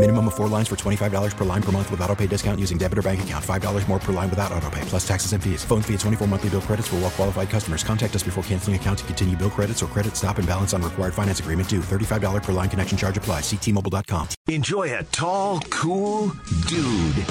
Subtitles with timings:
[0.00, 2.78] Minimum of four lines for $25 per line per month with auto pay discount using
[2.78, 3.44] debit or bank account.
[3.44, 5.62] $5 more per line without auto pay, plus taxes and fees.
[5.62, 7.84] Phone fee at 24 monthly bill credits for well qualified customers.
[7.84, 10.80] Contact us before canceling account to continue bill credits or credit stop and balance on
[10.80, 11.80] required finance agreement due.
[11.80, 13.42] $35 per line connection charge applies.
[13.42, 14.28] Ctmobile.com.
[14.48, 16.28] Enjoy a tall, cool
[16.66, 17.26] dude.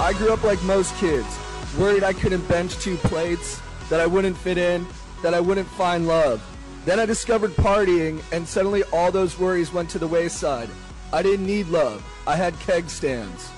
[0.00, 1.38] I grew up like most kids,
[1.78, 4.84] worried I couldn't bench two plates, that I wouldn't fit in,
[5.22, 6.42] that I wouldn't find love.
[6.86, 10.68] Then I discovered partying, and suddenly all those worries went to the wayside.
[11.12, 12.04] I didn't need love.
[12.26, 13.50] I had keg stands.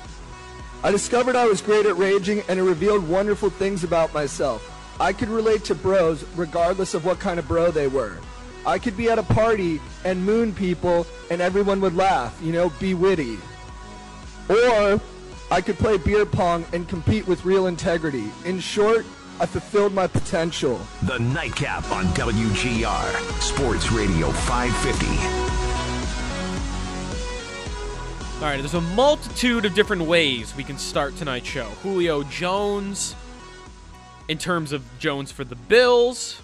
[0.82, 4.70] I discovered I was great at raging and it revealed wonderful things about myself.
[5.00, 8.18] I could relate to bros regardless of what kind of bro they were.
[8.66, 12.70] I could be at a party and moon people and everyone would laugh, you know,
[12.80, 13.38] be witty.
[14.48, 15.00] Or
[15.50, 18.30] I could play beer pong and compete with real integrity.
[18.44, 19.06] In short,
[19.40, 20.80] I fulfilled my potential.
[21.02, 25.33] The Nightcap on WGR, Sports Radio 550.
[28.44, 31.64] All right, there's a multitude of different ways we can start tonight's show.
[31.82, 33.14] Julio Jones,
[34.28, 36.42] in terms of Jones for the Bills,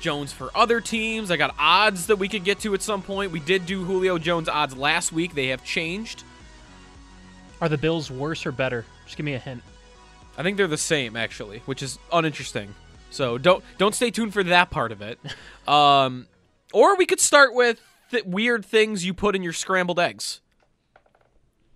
[0.00, 1.30] Jones for other teams.
[1.30, 3.32] I got odds that we could get to at some point.
[3.32, 6.24] We did do Julio Jones odds last week, they have changed.
[7.60, 8.86] Are the Bills worse or better?
[9.04, 9.62] Just give me a hint.
[10.38, 12.74] I think they're the same, actually, which is uninteresting.
[13.10, 15.18] So don't don't stay tuned for that part of it.
[15.68, 16.28] Um,
[16.72, 17.82] or we could start with
[18.12, 20.40] th- weird things you put in your scrambled eggs.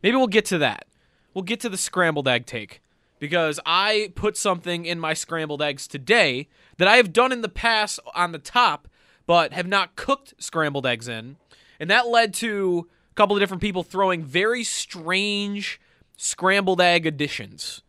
[0.03, 0.87] Maybe we'll get to that.
[1.35, 2.81] We'll get to the scrambled egg take
[3.19, 7.49] because I put something in my scrambled eggs today that I have done in the
[7.49, 8.89] past on the top,
[9.27, 11.37] but have not cooked scrambled eggs in.
[11.79, 15.81] And that led to a couple of different people throwing very strange
[16.17, 17.83] scrambled egg additions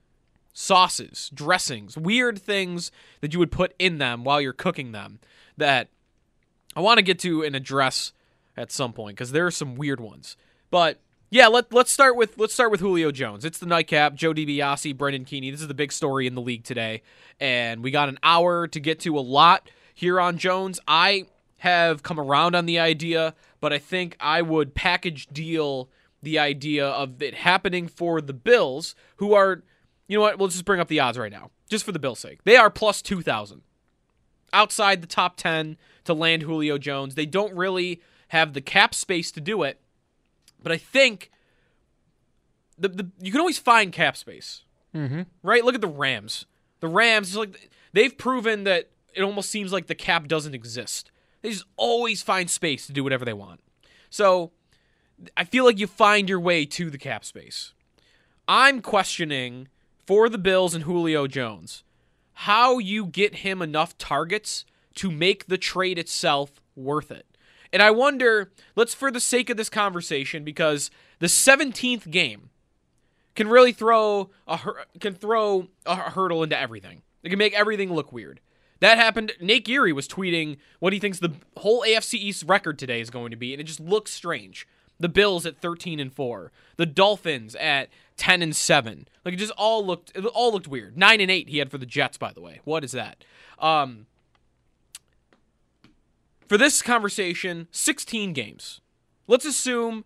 [0.54, 2.92] sauces, dressings, weird things
[3.22, 5.20] that you would put in them while you're cooking them
[5.58, 5.90] that
[6.76, 8.14] I want to get to and address
[8.58, 10.38] at some point because there are some weird ones.
[10.70, 11.00] But
[11.32, 13.46] yeah, let, let's start with let's start with Julio Jones.
[13.46, 14.16] It's the nightcap.
[14.16, 15.50] Joe DiBiase, Brendan Keany.
[15.50, 17.02] This is the big story in the league today,
[17.40, 20.80] and we got an hour to get to a lot here on Jones.
[20.90, 21.28] I
[21.60, 25.90] have come around on the idea, but I think I would package deal
[26.22, 29.64] the idea of it happening for the Bills, who are,
[30.08, 30.38] you know what?
[30.38, 32.44] We'll just bring up the odds right now, just for the Bills' sake.
[32.44, 33.62] They are plus two thousand,
[34.52, 37.16] outside the top ten to land Julio Jones.
[37.16, 39.80] They don't really have the cap space to do it
[40.62, 41.32] but I think
[42.78, 44.64] the, the you can always find cap space,
[44.96, 45.22] mm-hmm.
[45.44, 45.64] right?
[45.64, 46.46] Look at the Rams.
[46.80, 51.12] The Rams, like they've proven that it almost seems like the cap doesn't exist.
[51.42, 53.62] They just always find space to do whatever they want.
[54.10, 54.52] So
[55.38, 57.74] I feel like you find your way to the cap space.
[58.48, 59.68] I'm questioning
[60.06, 61.84] for the Bills and Julio Jones
[62.34, 67.26] how you get him enough targets to make the trade itself worth it.
[67.74, 72.50] And I wonder, let's for the sake of this conversation, because the 17th game
[73.36, 74.60] can really throw a
[75.00, 77.02] can throw a hurdle into everything.
[77.24, 78.42] It can make everything look weird.
[78.82, 79.34] That happened.
[79.40, 83.32] Nate Geary was tweeting what he thinks the whole AFC East record today is going
[83.32, 84.68] to be, and it just looks strange.
[85.00, 89.08] The Bills at 13 and 4, the Dolphins at 10 and 7.
[89.26, 90.98] Like it just all looked it all looked weird.
[90.98, 92.60] 9 and 8 he had for the Jets by the way.
[92.66, 93.24] What is that?
[93.60, 94.08] Um
[96.52, 98.82] for this conversation, 16 games.
[99.26, 100.04] Let's assume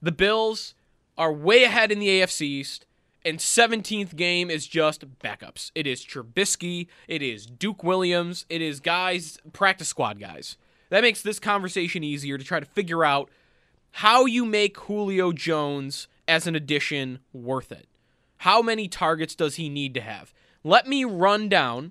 [0.00, 0.76] the Bills
[1.16, 2.86] are way ahead in the AFC East,
[3.24, 5.72] and 17th game is just backups.
[5.74, 10.56] It is Trubisky, it is Duke Williams, it is guys, practice squad guys.
[10.90, 13.28] That makes this conversation easier to try to figure out
[13.90, 17.88] how you make Julio Jones as an addition worth it.
[18.36, 20.32] How many targets does he need to have?
[20.62, 21.90] Let me run down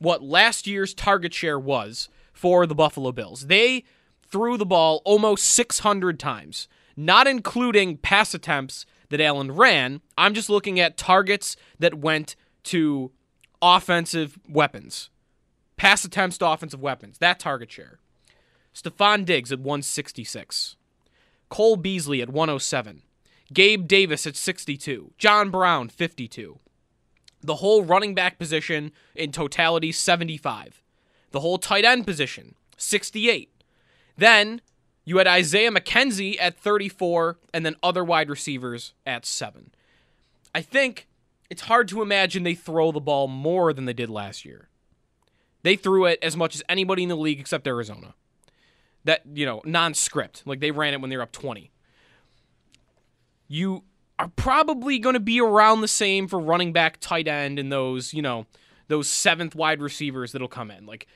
[0.00, 3.46] what last year's target share was for the Buffalo Bills.
[3.46, 3.82] They
[4.28, 10.02] threw the ball almost 600 times, not including pass attempts that Allen ran.
[10.18, 13.10] I'm just looking at targets that went to
[13.62, 15.08] offensive weapons,
[15.76, 17.98] pass attempts to offensive weapons, that target share.
[18.74, 20.76] Stefon Diggs at 166.
[21.48, 23.02] Cole Beasley at 107.
[23.54, 25.12] Gabe Davis at 62.
[25.16, 26.58] John Brown, 52.
[27.42, 30.82] The whole running back position in totality, 75.
[31.36, 33.50] The whole tight end position, 68.
[34.16, 34.62] Then
[35.04, 39.70] you had Isaiah McKenzie at 34, and then other wide receivers at 7.
[40.54, 41.06] I think
[41.50, 44.70] it's hard to imagine they throw the ball more than they did last year.
[45.62, 48.14] They threw it as much as anybody in the league except Arizona.
[49.04, 50.42] That, you know, non script.
[50.46, 51.70] Like they ran it when they were up 20.
[53.46, 53.84] You
[54.18, 58.14] are probably going to be around the same for running back, tight end, and those,
[58.14, 58.46] you know,
[58.88, 60.86] those seventh wide receivers that'll come in.
[60.86, 61.06] Like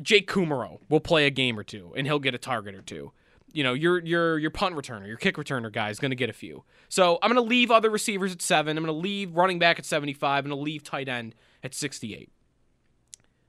[0.00, 3.12] Jake Kumerow will play a game or two and he'll get a target or two.
[3.52, 6.28] You know, your your your punt returner, your kick returner guy is going to get
[6.28, 6.64] a few.
[6.88, 8.76] So I'm going to leave other receivers at seven.
[8.76, 10.44] I'm going to leave running back at 75.
[10.44, 12.30] I'm going to leave tight end at 68.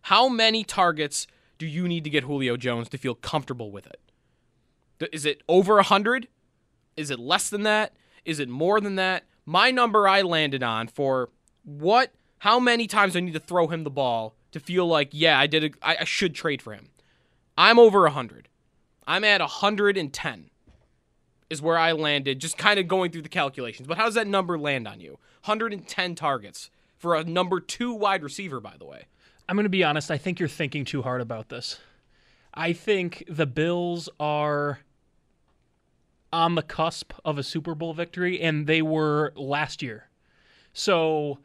[0.04, 1.28] How many targets
[1.58, 4.00] do you need to get Julio Jones to feel comfortable with it?
[5.14, 6.28] Is it over 100?
[6.98, 7.94] Is it less than that?
[8.26, 9.26] Is it more than that?
[9.46, 11.30] My number I landed on for
[11.64, 15.40] what, how many times I need to throw him the ball to feel like, yeah,
[15.40, 16.90] I did, a, I, I should trade for him.
[17.58, 18.48] I'm over 100.
[19.06, 20.50] I'm at 110
[21.50, 23.88] is where I landed, just kind of going through the calculations.
[23.88, 25.12] But how does that number land on you?
[25.46, 29.06] 110 targets for a number two wide receiver, by the way.
[29.48, 30.12] I'm going to be honest.
[30.12, 31.80] I think you're thinking too hard about this.
[32.54, 34.80] I think the Bills are
[36.32, 40.10] on the cusp of a Super Bowl victory, and they were last year.
[40.72, 41.40] So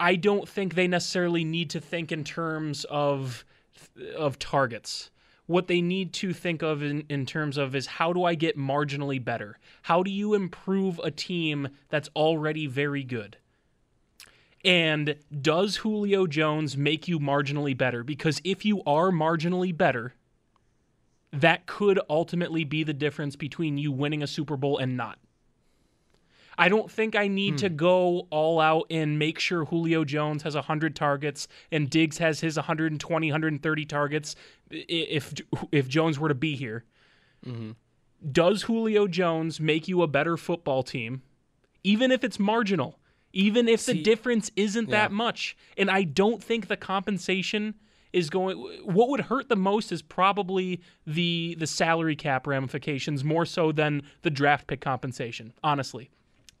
[0.00, 3.44] I don't think they necessarily need to think in terms of
[4.16, 5.10] of targets.
[5.46, 8.58] What they need to think of in, in terms of is how do I get
[8.58, 9.58] marginally better?
[9.82, 13.38] How do you improve a team that's already very good?
[14.64, 18.04] And does Julio Jones make you marginally better?
[18.04, 20.12] Because if you are marginally better,
[21.32, 25.18] that could ultimately be the difference between you winning a Super Bowl and not.
[26.58, 27.56] I don't think I need hmm.
[27.58, 32.40] to go all out and make sure Julio Jones has 100 targets and Diggs has
[32.40, 34.36] his 120, 130 targets
[34.70, 35.32] if
[35.72, 36.84] if Jones were to be here.
[37.46, 37.70] Mm-hmm.
[38.32, 41.22] Does Julio Jones make you a better football team,
[41.84, 42.98] even if it's marginal?
[43.32, 44.96] even if See, the difference isn't yeah.
[44.96, 45.56] that much.
[45.76, 47.74] And I don't think the compensation
[48.12, 53.44] is going what would hurt the most is probably the the salary cap ramifications more
[53.44, 56.10] so than the draft pick compensation, honestly.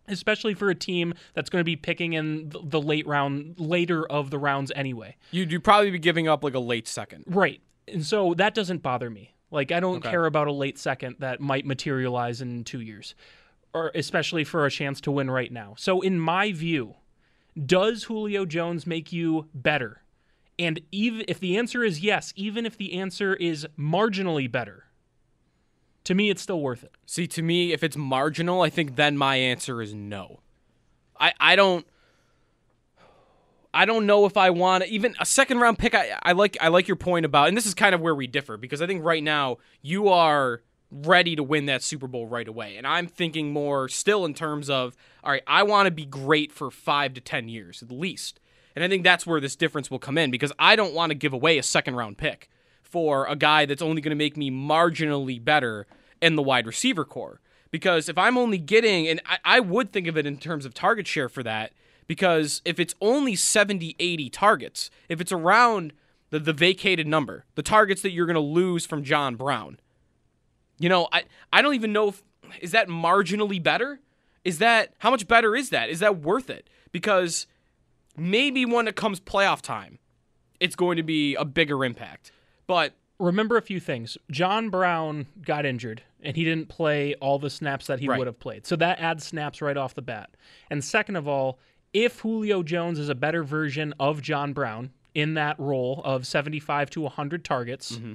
[0.08, 4.30] Especially for a team that's going to be picking in the late round, later of
[4.30, 5.16] the rounds anyway.
[5.30, 7.24] You'd, you'd probably be giving up like a late second.
[7.26, 7.60] Right.
[7.86, 9.34] And so that doesn't bother me.
[9.50, 10.10] Like, I don't okay.
[10.10, 13.14] care about a late second that might materialize in two years
[13.74, 15.74] or especially for a chance to win right now.
[15.78, 16.96] So, in my view,
[17.66, 20.02] does Julio Jones make you better?
[20.58, 24.84] And even if the answer is yes, even if the answer is marginally better,
[26.08, 26.92] to me, it's still worth it.
[27.04, 30.40] See, to me, if it's marginal, I think then my answer is no.
[31.20, 31.86] I, I don't.
[33.74, 35.94] I don't know if I want even a second round pick.
[35.94, 38.26] I, I like I like your point about, and this is kind of where we
[38.26, 42.48] differ because I think right now you are ready to win that Super Bowl right
[42.48, 42.78] away.
[42.78, 46.52] And I'm thinking more still in terms of, all right, I want to be great
[46.52, 48.40] for five to 10 years at least.
[48.74, 51.14] And I think that's where this difference will come in because I don't want to
[51.14, 52.48] give away a second round pick
[52.82, 55.86] for a guy that's only going to make me marginally better
[56.20, 57.40] in the wide receiver core.
[57.70, 60.74] Because if I'm only getting, and I, I would think of it in terms of
[60.74, 61.72] target share for that,
[62.06, 65.92] because if it's only 70, 80 targets, if it's around
[66.30, 69.78] the, the vacated number, the targets that you're going to lose from John Brown,
[70.78, 72.22] you know, I I don't even know if
[72.60, 74.00] is that marginally better?
[74.44, 75.90] Is that how much better is that?
[75.90, 76.70] Is that worth it?
[76.92, 77.46] Because
[78.16, 79.98] maybe when it comes playoff time,
[80.60, 82.32] it's going to be a bigger impact.
[82.66, 84.16] But remember a few things.
[84.30, 88.18] John Brown got injured and he didn't play all the snaps that he right.
[88.18, 88.66] would have played.
[88.66, 90.30] So that adds snaps right off the bat.
[90.70, 91.58] And second of all,
[91.92, 96.90] if Julio Jones is a better version of John Brown in that role of 75
[96.90, 98.14] to 100 targets, mm-hmm.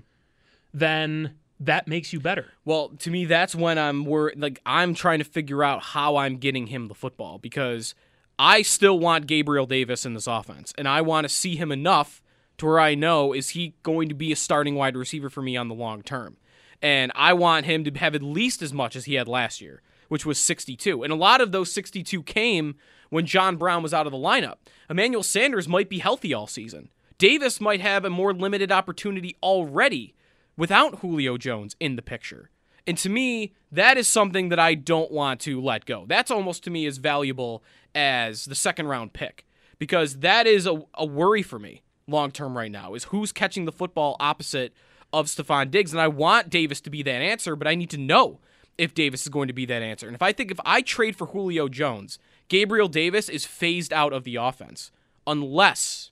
[0.73, 2.51] then that makes you better.
[2.65, 6.37] Well, to me, that's when I'm wor- like I'm trying to figure out how I'm
[6.37, 7.95] getting him the football because
[8.37, 12.21] I still want Gabriel Davis in this offense, and I want to see him enough
[12.57, 15.55] to where I know is he going to be a starting wide receiver for me
[15.57, 16.37] on the long term,
[16.83, 19.81] and I want him to have at least as much as he had last year,
[20.09, 22.75] which was 62, and a lot of those 62 came
[23.09, 24.57] when John Brown was out of the lineup.
[24.89, 26.89] Emmanuel Sanders might be healthy all season.
[27.17, 30.13] Davis might have a more limited opportunity already
[30.57, 32.49] without Julio Jones in the picture.
[32.85, 36.05] And to me, that is something that I don't want to let go.
[36.05, 37.63] That's almost to me as valuable
[37.95, 39.45] as the second round pick
[39.79, 43.63] because that is a, a worry for me long term right now is who's catching
[43.63, 44.73] the football opposite
[45.13, 45.93] of Stefon Diggs.
[45.93, 48.39] And I want Davis to be that answer, but I need to know
[48.77, 50.07] if Davis is going to be that answer.
[50.07, 52.17] And if I think if I trade for Julio Jones,
[52.47, 54.91] Gabriel Davis is phased out of the offense
[55.25, 56.11] unless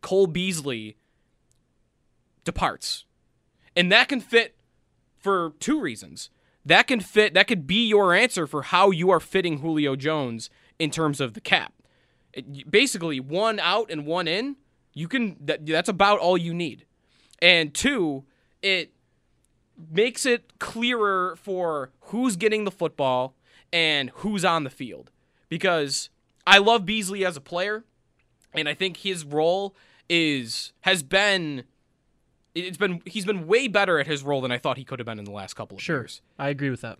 [0.00, 0.96] Cole Beasley
[2.44, 3.04] departs.
[3.76, 4.56] And that can fit
[5.16, 6.30] for two reasons.
[6.64, 10.48] That can fit that could be your answer for how you are fitting Julio Jones
[10.78, 11.74] in terms of the cap.
[12.32, 14.56] It, basically, one out and one in,
[14.94, 16.86] you can that, that's about all you need.
[17.44, 18.24] And two,
[18.62, 18.90] it
[19.90, 23.34] makes it clearer for who's getting the football
[23.70, 25.10] and who's on the field.
[25.50, 26.08] Because
[26.46, 27.84] I love Beasley as a player,
[28.54, 29.76] and I think his role
[30.08, 31.64] is has been
[32.54, 35.06] it's been he's been way better at his role than I thought he could have
[35.06, 35.84] been in the last couple of years.
[35.84, 36.22] sure, years.
[36.38, 36.98] I agree with that.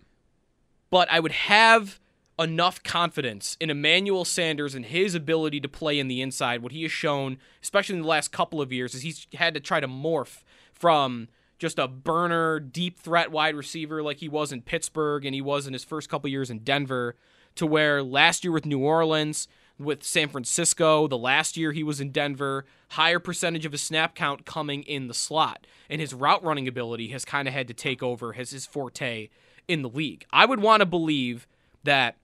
[0.91, 1.99] But I would have
[2.37, 6.61] enough confidence in Emmanuel Sanders and his ability to play in the inside.
[6.61, 9.59] What he has shown, especially in the last couple of years, is he's had to
[9.59, 14.61] try to morph from just a burner, deep threat wide receiver like he was in
[14.61, 17.15] Pittsburgh and he was in his first couple years in Denver,
[17.55, 19.47] to where last year with New Orleans,
[19.79, 24.15] with San Francisco, the last year he was in Denver, higher percentage of his snap
[24.15, 25.65] count coming in the slot.
[25.89, 29.29] And his route running ability has kind of had to take over as his forte
[29.67, 30.25] in the league.
[30.31, 31.47] I would want to believe
[31.83, 32.17] that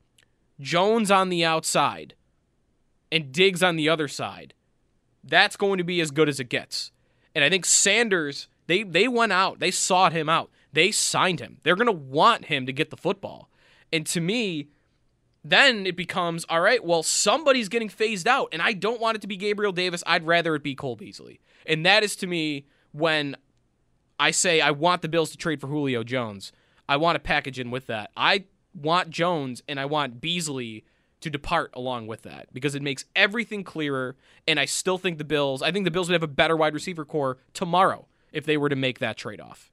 [0.62, 2.14] Jones on the outside
[3.12, 4.54] and Diggs on the other side,
[5.24, 6.92] that's going to be as good as it gets.
[7.36, 11.58] And I think Sanders, they they went out, they sought him out, they signed him.
[11.64, 13.50] They're going to want him to get the football.
[13.92, 14.70] And to me,
[15.44, 19.22] then it becomes all right, well, somebody's getting phased out, and I don't want it
[19.22, 20.04] to be Gabriel Davis.
[20.06, 21.40] I'd rather it be Cole Beasley.
[21.66, 23.36] And that is to me when
[24.20, 26.52] I say I want the Bills to trade for Julio Jones.
[26.88, 28.12] I want to package in with that.
[28.16, 30.86] I want Jones and I want Beasley
[31.22, 34.16] to depart along with that because it makes everything clearer.
[34.48, 36.74] And I still think the Bills, I think the Bills would have a better wide
[36.74, 39.72] receiver core tomorrow if they were to make that trade off.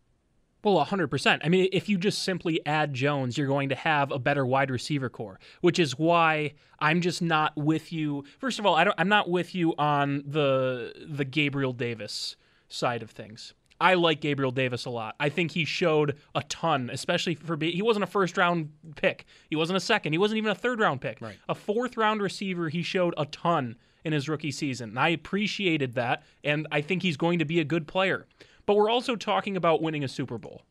[0.64, 1.40] Well, 100%.
[1.44, 4.70] I mean, if you just simply add Jones, you're going to have a better wide
[4.70, 8.24] receiver core, which is why I'm just not with you.
[8.38, 12.36] First of all, I don't, I'm not with you on the the Gabriel Davis
[12.68, 13.54] side of things.
[13.80, 15.14] I like Gabriel Davis a lot.
[15.20, 17.74] I think he showed a ton, especially for being.
[17.74, 19.26] He wasn't a first round pick.
[19.48, 20.12] He wasn't a second.
[20.12, 21.20] He wasn't even a third round pick.
[21.20, 21.36] Right.
[21.48, 22.68] A fourth round receiver.
[22.68, 24.90] He showed a ton in his rookie season.
[24.90, 28.26] And I appreciated that, and I think he's going to be a good player.
[28.66, 30.62] But we're also talking about winning a Super Bowl.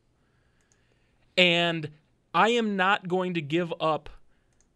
[1.36, 1.90] And
[2.34, 4.10] I am not going to give up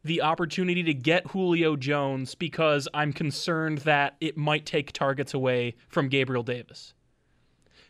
[0.05, 5.77] the opportunity to get Julio Jones because I'm concerned that it might take targets away
[5.89, 6.95] from Gabriel Davis.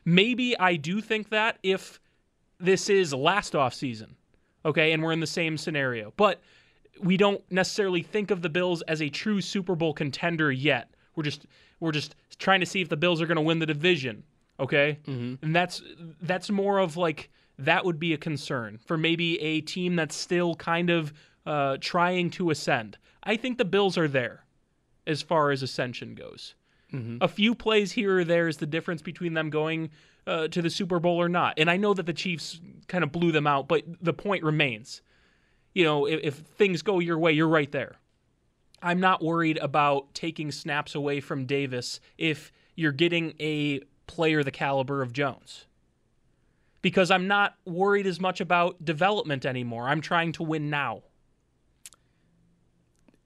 [0.04, 2.00] Maybe I do think that if
[2.58, 4.16] this is last off season,
[4.64, 6.40] okay, and we're in the same scenario, but
[7.00, 10.90] we don't necessarily think of the Bills as a true Super Bowl contender yet.
[11.16, 11.46] We're just
[11.80, 14.22] we're just trying to see if the Bills are going to win the division,
[14.60, 14.98] okay?
[15.06, 15.44] Mm-hmm.
[15.44, 15.82] And that's
[16.20, 20.54] that's more of like that would be a concern for maybe a team that's still
[20.54, 21.12] kind of
[21.46, 22.98] uh, trying to ascend.
[23.24, 24.44] I think the Bills are there
[25.06, 26.54] as far as ascension goes.
[26.92, 27.18] Mm-hmm.
[27.20, 29.90] A few plays here or there is the difference between them going
[30.26, 31.54] uh, to the Super Bowl or not.
[31.58, 35.02] And I know that the Chiefs kind of blew them out, but the point remains.
[35.74, 37.96] You know, if, if things go your way, you're right there.
[38.82, 44.50] I'm not worried about taking snaps away from Davis if you're getting a player the
[44.50, 45.66] caliber of Jones.
[46.82, 49.88] Because I'm not worried as much about development anymore.
[49.88, 51.02] I'm trying to win now.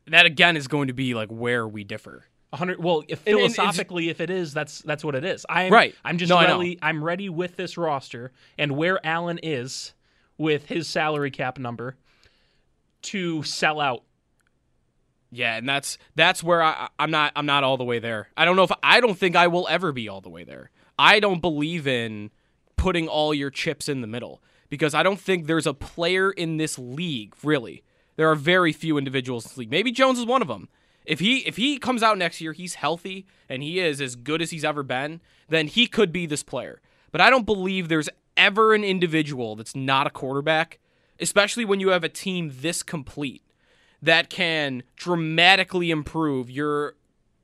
[0.07, 2.27] That again is going to be like where we differ.
[2.51, 5.95] 100 well if philosophically if it is that's that's what it is i'm Right.
[6.05, 9.93] i'm just No, ready i'm ready with this roster and where allen is
[10.39, 11.97] with his salary cap number
[13.03, 14.03] to sell out
[15.31, 18.29] Yeah, and that's that's where I, I'm not I'm not all the way there.
[18.37, 20.71] I don't know if I don't think I will ever be all the way there.
[20.99, 22.31] I don't believe in
[22.77, 26.57] putting all your chips in the middle because I don't think there's a player in
[26.57, 27.83] this league really.
[28.17, 29.71] There are very few individuals in this league.
[29.71, 30.69] Maybe Jones is one of them.
[31.07, 34.43] If he if he comes out next year, he's healthy and he is as good
[34.43, 36.81] as he's ever been, then he could be this player.
[37.13, 40.79] But I don't believe there's ever an individual that's not a quarterback,
[41.21, 43.43] especially when you have a team this complete
[44.03, 46.97] that can dramatically improve your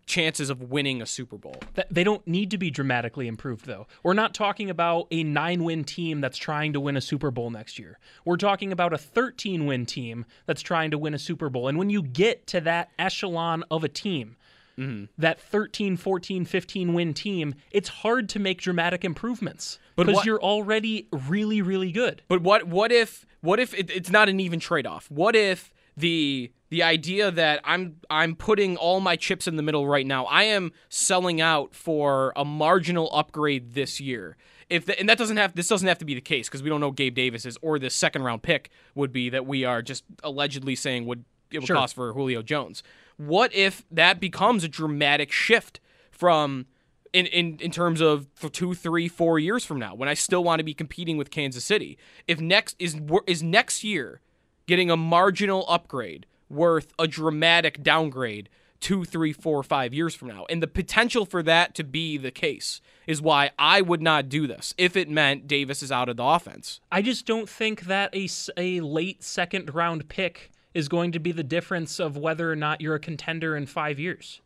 [0.06, 1.56] chances of winning a Super Bowl.
[1.90, 3.86] They don't need to be dramatically improved, though.
[4.02, 7.50] We're not talking about a nine win team that's trying to win a Super Bowl
[7.50, 7.98] next year.
[8.24, 11.68] We're talking about a 13 win team that's trying to win a Super Bowl.
[11.68, 14.36] And when you get to that echelon of a team,
[14.78, 15.04] Mm-hmm.
[15.18, 21.08] that 13, 14, 15 win team, it's hard to make dramatic improvements because you're already
[21.28, 22.22] really, really good.
[22.26, 25.10] But what what if what if it, it's not an even trade off?
[25.10, 29.86] What if the the idea that I'm I'm putting all my chips in the middle
[29.86, 30.24] right now.
[30.24, 34.38] I am selling out for a marginal upgrade this year.
[34.70, 36.70] if the, and that doesn't have this doesn't have to be the case because we
[36.70, 39.82] don't know Gabe Davis is or the second round pick would be that we are
[39.82, 41.76] just allegedly saying would it would Sure.
[41.76, 42.82] cost for Julio Jones.
[43.18, 45.78] What if that becomes a dramatic shift
[46.10, 46.64] from
[47.12, 50.42] in, in, in terms of for two, three, four years from now, when I still
[50.42, 54.22] want to be competing with Kansas City, if next is is next year
[54.66, 58.48] getting a marginal upgrade worth a dramatic downgrade
[58.82, 62.32] two, three, four, five years from now, and the potential for that to be the
[62.32, 66.16] case is why I would not do this if it meant Davis is out of
[66.16, 66.80] the offense.
[66.90, 71.32] I just don't think that a, a late second round pick is going to be
[71.32, 74.40] the difference of whether or not you're a contender in five years.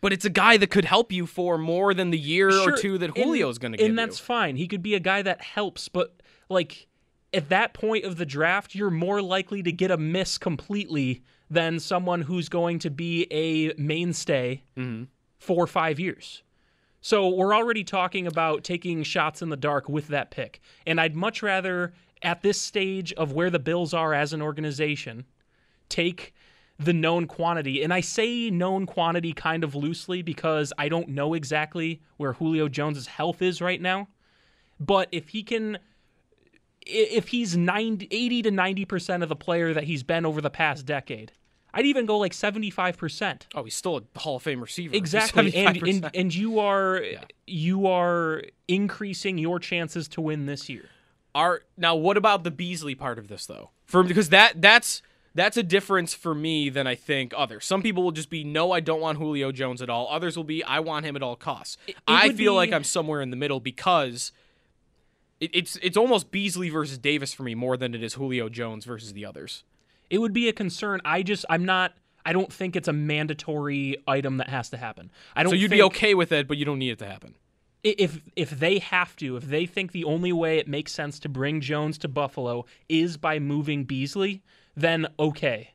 [0.00, 2.76] But it's a guy that could help you for more than the year Sure, or
[2.76, 3.90] two that Julio's going to give you.
[3.90, 4.06] And you.
[4.06, 4.56] that's fine.
[4.56, 6.86] He could be a guy that helps, but like
[7.34, 11.80] at that point of the draft, you're more likely to get a miss completely than
[11.80, 15.04] someone who's going to be a mainstay Mm-hmm.
[15.38, 16.42] for five years.
[17.00, 20.60] So we're already talking about taking shots in the dark with that pick.
[20.86, 21.92] And I'd much rather,
[22.22, 25.24] at this stage of where the Bills are as an organization,
[25.88, 26.34] take
[26.78, 27.82] the known quantity.
[27.82, 32.68] And I say known quantity kind of loosely because I don't know exactly where Julio
[32.68, 34.08] Jones's health is right now.
[34.78, 35.78] But if he can
[36.86, 40.86] if he's 90, 80 to 90% of the player that he's been over the past
[40.86, 41.32] decade,
[41.72, 43.42] I'd even go like 75%.
[43.54, 44.94] oh, he's still a Hall of Fame receiver.
[44.94, 45.54] Exactly.
[45.54, 47.02] And, and and you are
[47.46, 50.86] you are increasing your chances to win this year.
[51.34, 53.70] Are now what about the Beasley part of this though?
[53.86, 55.02] For because that that's
[55.34, 57.64] that's a difference for me than I think others.
[57.64, 60.08] Some people will just be no, I don't want Julio Jones at all.
[60.10, 61.76] Others will be I want him at all costs.
[62.06, 64.32] I would feel like I'm somewhere in the middle because
[65.40, 68.84] it, it's it's almost Beasley versus Davis for me more than it is Julio Jones
[68.84, 69.64] versus the others.
[70.10, 71.00] It would be a concern.
[71.04, 71.92] I just I'm not
[72.24, 75.10] I don't think it's a mandatory item that has to happen.
[75.34, 77.34] I don't So you'd be okay with it, but you don't need it to happen.
[77.82, 81.28] if if they have to, if they think the only way it makes sense to
[81.28, 84.42] bring Jones to Buffalo is by moving Beasley,
[84.76, 85.74] then okay.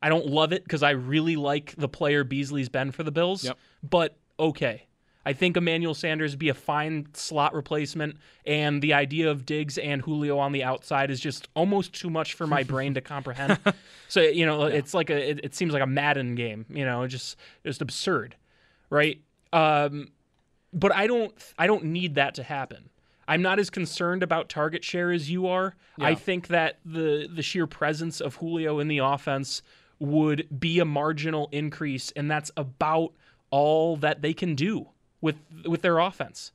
[0.00, 3.44] I don't love it because I really like the player Beasley's been for the Bills.
[3.44, 3.58] Yep.
[3.82, 4.86] But okay.
[5.26, 9.78] I think Emmanuel Sanders would be a fine slot replacement, and the idea of Diggs
[9.78, 13.58] and Julio on the outside is just almost too much for my brain to comprehend.
[14.06, 16.66] So you know, it's like a it, it seems like a Madden game.
[16.68, 18.36] You know, just just absurd,
[18.88, 19.20] right?
[19.52, 20.12] Um,
[20.72, 22.90] but I don't I don't need that to happen.
[23.26, 25.74] I'm not as concerned about target share as you are.
[25.98, 29.62] I think that the the sheer presence of Julio in the offense
[29.98, 33.12] would be a marginal increase and that's about
[33.50, 34.88] all that they can do
[35.24, 36.52] with with their offense.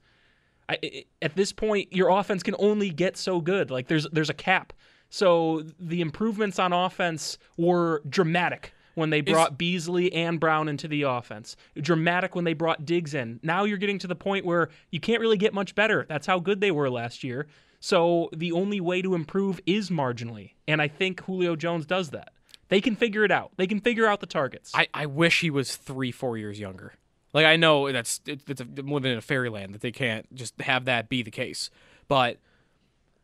[0.69, 3.71] I, at this point your offense can only get so good.
[3.71, 4.71] Like there's there's a cap.
[5.09, 11.01] So the improvements on offense were dramatic when they brought Beasley and Brown into the
[11.03, 11.55] offense.
[11.81, 13.39] Dramatic when they brought Diggs in.
[13.41, 16.05] Now you're getting to the point where you can't really get much better.
[16.07, 17.47] That's how good they were last year.
[17.79, 20.51] So the only way to improve is marginally.
[20.67, 22.29] And I think Julio Jones does that.
[22.67, 23.51] They can figure it out.
[23.57, 24.71] They can figure out the targets.
[24.75, 26.93] I, I wish he was three, four years younger.
[27.33, 30.59] Like I know that's it, it's a, living in a fairyland that they can't just
[30.61, 31.69] have that be the case.
[32.07, 32.37] But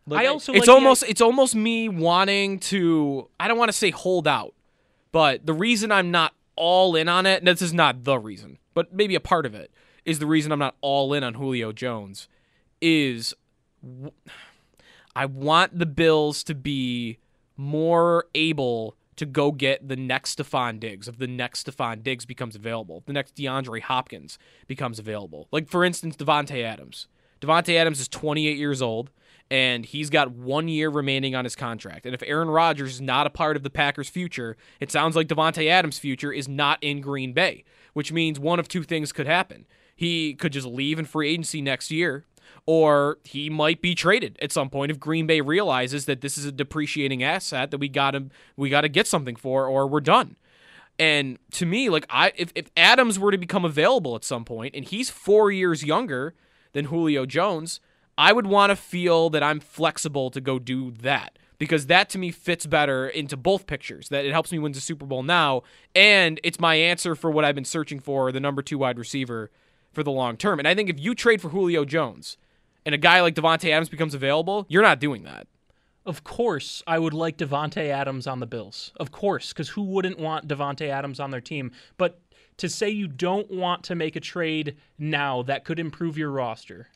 [0.08, 3.78] like, I also it's like almost it's almost me wanting to I don't want to
[3.78, 4.54] say hold out,
[5.12, 8.60] but the reason I'm not all in on it, and this is not the reason,
[8.74, 9.72] but maybe a part of it
[10.06, 12.28] is the reason I'm not all in on Julio Jones
[12.82, 13.34] is
[15.16, 17.18] I want the Bills to be
[17.58, 22.56] more able to go get the next Stefon Diggs, if the next Stefon Diggs becomes
[22.56, 25.48] available, the next DeAndre Hopkins becomes available.
[25.52, 27.08] Like, for instance, Davante Adams.
[27.42, 29.12] Davante Adams is 28 years old,
[29.52, 32.06] and he's got one year remaining on his contract.
[32.06, 35.28] And if Aaron Rodgers is not a part of the Packers' future, it sounds like
[35.28, 39.28] Davante Adams' future is not in Green Bay, which means one of two things could
[39.28, 39.66] happen.
[39.96, 42.26] He could just leave in free agency next year,
[42.66, 46.46] or he might be traded at some point if Green Bay realizes that this is
[46.46, 48.26] a depreciating asset that we got to
[48.58, 50.36] we got to get something for, or we're done.
[50.98, 54.76] And to me, like I, if, if Adams were to become available at some point,
[54.76, 56.34] and he's four years younger
[56.74, 57.80] than Julio Jones,
[58.18, 62.18] I would want to feel that I'm flexible to go do that because that to
[62.18, 64.10] me fits better into both pictures.
[64.10, 67.46] That it helps me win the Super Bowl now, and it's my answer for what
[67.46, 69.52] I've been searching for, the number two wide receiver
[69.92, 70.60] for the long term.
[70.60, 72.38] And I think if you trade for Julio Jones
[72.86, 75.48] and a guy like Davante Adams becomes available, you're not doing that.
[76.06, 78.92] Of course, I would like Davante Adams on the Bills.
[78.98, 81.72] Of course, because who wouldn't want Davante Adams on their team?
[81.98, 82.22] But
[82.58, 86.88] to say you don't want to make a trade now that could improve your roster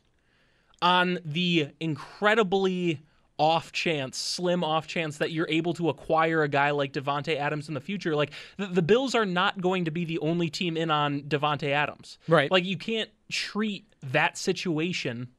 [0.82, 3.02] on the incredibly
[3.38, 7.68] off chance, slim off chance that you're able to acquire a guy like Davante Adams
[7.68, 10.78] in the future, like the, the Bills are not going to be the only team
[10.78, 12.20] in on Davante Adams.
[12.28, 12.52] Right.
[12.52, 15.30] Like you can't treat that situation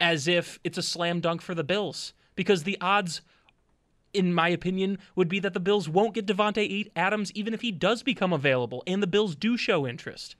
[0.00, 3.20] as if it's a slam dunk for the Bills because the odds
[4.14, 7.72] in my opinion, would be that the Bills won't get Davante Adams even if he
[7.72, 10.36] does become available, and the Bills do show interest.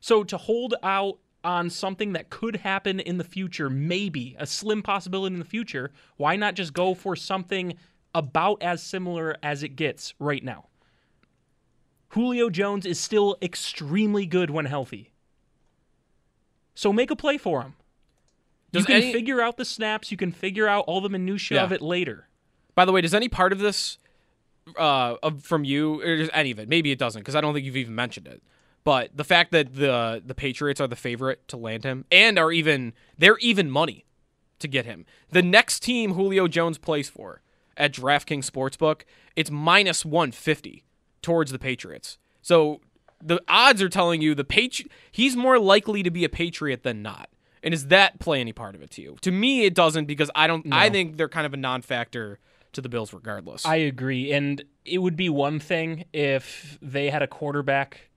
[0.00, 4.82] So to hold out on something that could happen in the future, maybe a slim
[4.82, 7.74] possibility in the future, why not just go for something
[8.14, 10.66] about as similar as it gets right now?
[12.08, 15.10] Julio Jones is still extremely good when healthy.
[16.74, 17.74] So make a play for him.
[18.74, 21.56] Does you can any- figure out the snaps, you can figure out all the minutia
[21.58, 21.64] Yeah.
[21.64, 22.28] of it later.
[22.74, 23.98] By the way, does any part of this
[24.78, 27.52] uh, of, from you, or just any of it, maybe it doesn't, because I don't
[27.54, 28.42] think you've even mentioned it.
[28.82, 32.50] But the fact that the the Patriots are the favorite to land him, and are
[32.52, 34.04] even they're even money
[34.58, 35.04] to get him.
[35.30, 37.42] The next team Julio Jones plays for
[37.76, 39.02] at DraftKings Sportsbook,
[39.36, 40.84] it's minus one fifty
[41.22, 42.18] towards the Patriots.
[42.42, 42.80] So
[43.22, 47.02] the odds are telling you the Patri- he's more likely to be a Patriot than
[47.02, 47.30] not.
[47.64, 49.16] And does that play any part of it to you?
[49.22, 50.72] To me, it doesn't because I don't.
[50.72, 52.38] I think they're kind of a non-factor
[52.74, 53.64] to the Bills regardless.
[53.66, 54.32] I agree.
[54.32, 58.10] And it would be one thing if they had a quarterback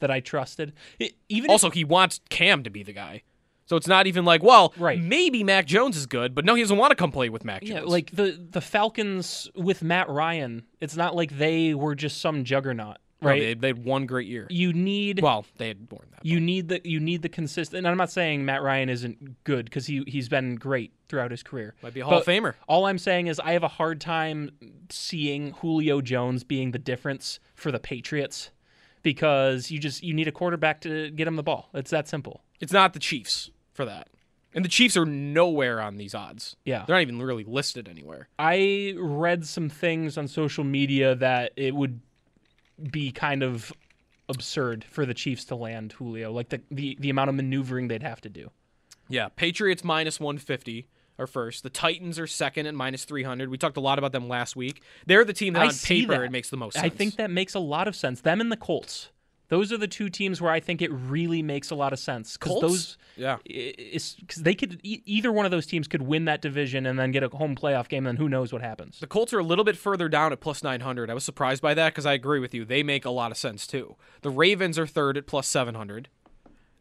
[0.00, 0.72] that I trusted.
[1.00, 3.22] I- even if- also, he wants Cam to be the guy.
[3.66, 4.98] So it's not even like, well, Right.
[4.98, 7.62] maybe Mac Jones is good, but no, he doesn't want to come play with Mac
[7.62, 7.80] Jones.
[7.84, 12.44] yeah, like the the Falcons with Matt Ryan, it's not like they were just some
[12.44, 13.40] juggernaut, No, right?
[13.40, 14.46] they, they had one great year.
[14.50, 16.24] you need Well, they had more than that.
[16.26, 17.78] you need the you need the consistent.
[17.78, 21.42] And I'm not saying Matt Ryan isn't good because he he's been great throughout his
[21.42, 21.74] career.
[21.82, 22.54] Might be a Hall of But Famer.
[22.68, 24.50] All I'm saying is I have a hard time
[24.90, 28.50] seeing Julio Jones being the difference for the Patriots
[29.02, 31.70] because you just you need a quarterback to get him the ball.
[31.74, 32.42] It's that simple.
[32.60, 34.08] It's not the Chiefs for that.
[34.54, 36.56] And the Chiefs are nowhere on these odds.
[36.64, 36.84] Yeah.
[36.86, 38.28] They're not even really listed anywhere.
[38.38, 42.00] I read some things on social media that it would
[42.90, 43.72] be kind of
[44.28, 48.02] absurd for the Chiefs to land Julio, like the the, the amount of maneuvering they'd
[48.02, 48.50] have to do.
[49.08, 50.86] Yeah, Patriots minus 150
[51.18, 51.62] are first.
[51.62, 53.48] The Titans are second at minus 300.
[53.48, 54.82] We talked a lot about them last week.
[55.06, 56.24] They're the team that I on paper that.
[56.24, 56.84] it makes the most sense.
[56.84, 58.20] I think that makes a lot of sense.
[58.20, 59.10] Them and the Colts.
[59.48, 62.36] Those are the two teams where I think it really makes a lot of sense
[62.36, 62.62] because Colts?
[62.62, 63.38] those, Yeah.
[63.44, 67.12] because they could e- either one of those teams could win that division and then
[67.12, 69.00] get a home playoff game, and then who knows what happens.
[69.00, 71.08] The Colts are a little bit further down at plus 900.
[71.10, 72.64] I was surprised by that because I agree with you.
[72.66, 73.96] They make a lot of sense too.
[74.22, 76.08] The Ravens are third at plus 700.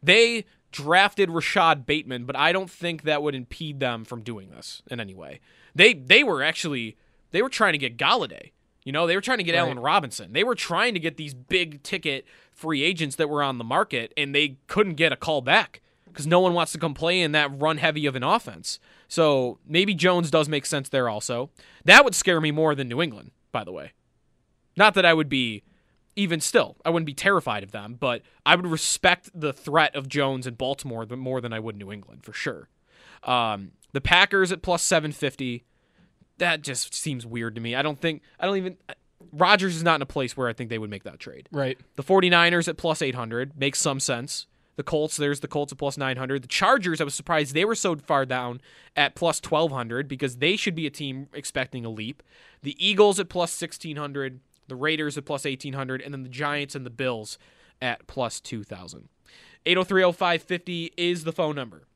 [0.04, 4.82] They drafted Rashod Bateman, but I don't think that would impede them from doing this
[4.92, 5.40] in any way.
[5.74, 6.98] They they were actually
[7.32, 8.52] they were trying to get Golladay.
[8.84, 9.60] You know, they were trying to get Right.
[9.62, 10.32] Allen Robinson.
[10.34, 12.26] They were trying to get these big ticket
[12.58, 16.26] free agents that were on the market, and they couldn't get a call back because
[16.26, 18.80] no one wants to come play in that run heavy of an offense.
[19.08, 21.52] So maybe Jones does make sense there also.
[21.86, 23.92] That would scare me more than New England, by the way.
[24.76, 25.64] Not that I would be,
[26.16, 30.10] even still, I wouldn't be terrified of them, but I would respect the threat of
[30.10, 32.70] Jones in Baltimore more than I would New England, for sure.
[33.24, 35.64] Um, the Packers at plus 750,
[36.40, 37.76] that just seems weird to me.
[37.76, 38.78] I don't think, I don't even,
[39.32, 41.48] Rodgers is not in a place where I think they would make that trade.
[41.52, 41.78] Right.
[41.96, 44.48] The 49ers at plus 800 makes some sense.
[44.76, 46.44] The Colts, there's the Colts at plus 900.
[46.44, 48.62] The Chargers, I was surprised they were so far down
[48.96, 52.22] at plus 1200 because they should be a team expecting a leap.
[52.62, 56.86] The Eagles at plus 1600, the Raiders at plus 1800, and then the Giants and
[56.86, 57.40] the Bills
[57.82, 59.10] at plus 2000.
[59.66, 61.87] 8030550 is the phone number.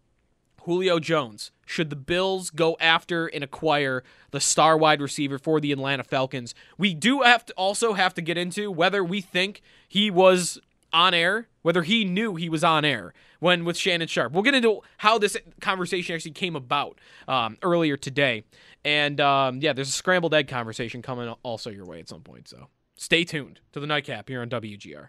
[0.63, 1.51] Julio Jones.
[1.65, 6.53] Should the Bills go after and acquire the star wide receiver for the Atlanta Falcons?
[6.77, 10.59] We do have to also have to get into whether we think he was
[10.93, 14.33] on air, whether he knew he was on air when with Shannon Sharpe.
[14.33, 18.43] We'll get into how this conversation actually came about um, earlier today.
[18.83, 22.47] And um, yeah, there's a scrambled egg conversation coming also your way at some point.
[22.47, 25.07] So stay tuned to the nightcap here on WGR.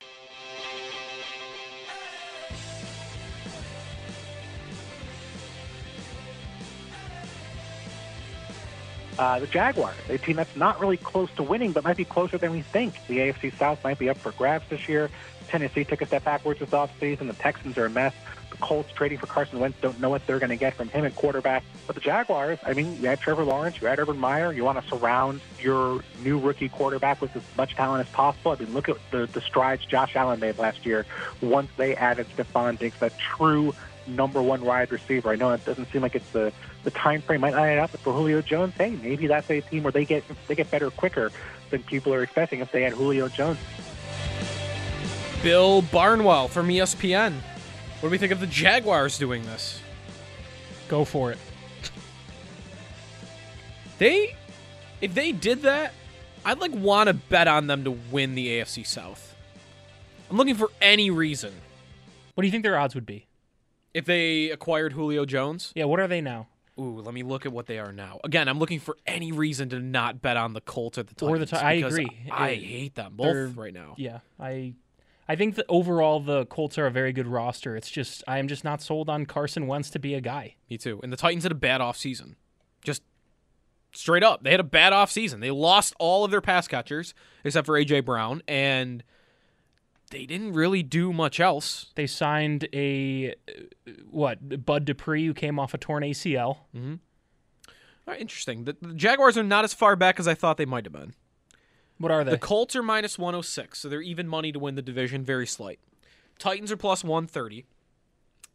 [9.19, 12.39] Uh, the Jaguars, a team that's not really close to winning, but might be closer
[12.39, 12.95] than we think.
[13.09, 15.11] The AFC South might be up for grabs this year.
[15.49, 17.27] Tennessee took a step backwards this offseason.
[17.27, 18.15] The Texans are a mess.
[18.51, 21.05] The Colts trading for Carson Wentz don't know what they're going to get from him
[21.05, 21.63] at quarterback.
[21.87, 24.51] But the Jaguars, I mean, you had Trevor Lawrence, you had Urban Meyer.
[24.51, 28.53] You want to surround your new rookie quarterback with as much talent as possible.
[28.53, 31.05] I mean, look at the, the strides Josh Allen made last year
[31.43, 33.75] once they added Stefon Diggs, that true
[34.07, 35.31] number one wide receiver.
[35.31, 36.53] I know it doesn't seem like it's the
[36.85, 39.61] the time frame might not add up, but for Julio Jones, hey, maybe that's a
[39.61, 41.31] team where they get they get better quicker
[41.71, 43.59] than people are expecting if they had Julio Jones.
[45.43, 47.33] Bill Barnwell from ESPN.
[47.33, 49.81] What do we think of the Jaguars doing this?
[50.89, 51.39] Go for it.
[53.99, 54.35] They,
[55.01, 55.95] if they did that,
[56.45, 59.35] I'd like want to bet on them to win the AFC South.
[60.31, 61.53] I'm looking for any reason.
[62.35, 63.27] What do you think their odds would be?
[63.95, 66.49] If they acquired Julio Jones, Yeah, what are they now?
[66.79, 68.19] ooh, let me look at what they are now.
[68.25, 71.31] Again, I'm looking for any reason to not bet on the Colts or the Titans.
[71.31, 72.09] Or the Ti- I agree.
[72.31, 73.95] I It- hate them both right now.
[73.99, 74.75] Yeah, I
[75.29, 77.77] I think that overall the Colts are a very good roster.
[77.77, 80.57] It's just I am just not sold on Carson Wentz to be a guy.
[80.69, 80.99] Me too.
[81.03, 82.35] And the Titans had a bad offseason.
[82.85, 83.03] Just
[83.93, 84.43] straight up.
[84.43, 85.41] They had a bad offseason.
[85.41, 89.05] They lost all of their pass catchers except for AJ Brown and
[90.13, 91.91] they didn't really do much else.
[91.97, 93.35] They signed a
[94.09, 96.59] what Bud Dupree who came off a torn ACL.
[96.77, 96.95] Mm-hmm.
[98.07, 98.65] All right, interesting.
[98.65, 101.15] The, the Jaguars are not as far back as I thought they might have been.
[101.99, 102.33] What are they?
[102.33, 105.79] The Colts are minus 106, so they're even money to win the division, very slight.
[106.39, 107.65] Titans are plus 130.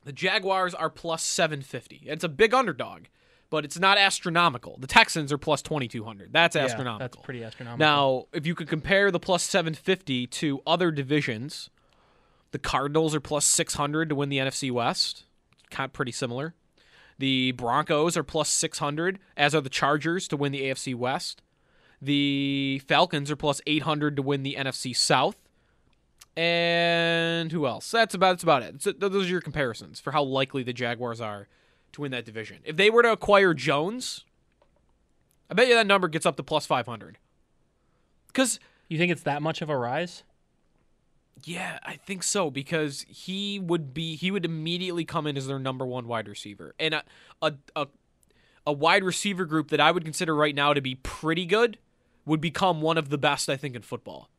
[0.04, 2.04] The Jaguars are plus 750.
[2.06, 3.06] It's a big underdog,
[3.50, 4.78] but it's not astronomical.
[4.80, 6.34] The Texans are plus 2200.
[6.34, 7.00] That's Yeah, astronomical.
[7.00, 7.80] that's pretty astronomical.
[7.86, 11.70] Now, if you could compare the plus 750 to other divisions,
[12.52, 15.24] the Cardinals are plus 600 to win the NFC West.
[15.70, 16.56] Kind of pretty similar.
[17.20, 21.42] The Broncos are plus 600, as are the Chargers to win the AFC West.
[22.02, 25.36] The Falcons are plus 800 to win the NFC South.
[26.36, 27.90] And who else?
[27.90, 28.82] That's about that's about it.
[28.84, 31.48] So those are your comparisons for how likely the Jaguars are
[31.94, 32.60] to win that division.
[32.64, 34.26] If they were to acquire Jones,
[35.50, 37.18] I bet you that number gets up to plus 500.
[38.28, 40.24] Because you think it's that much of a rise?
[41.44, 45.60] Yeah, I think so because he would be he would immediately come in as their
[45.60, 47.04] number one wide receiver, and a
[47.42, 47.88] a a,
[48.66, 51.78] a wide receiver group that I would consider right now to be pretty good
[52.26, 54.30] would become one of the best I think in football.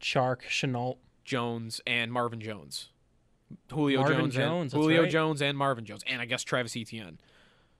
[0.00, 2.90] Chark, Shenault, Jones, and Marvin Jones,
[3.70, 5.10] Julio Marvin Jones, Jones, and, Julio right.
[5.10, 7.18] Jones, and Marvin Jones, and I guess Travis Etienne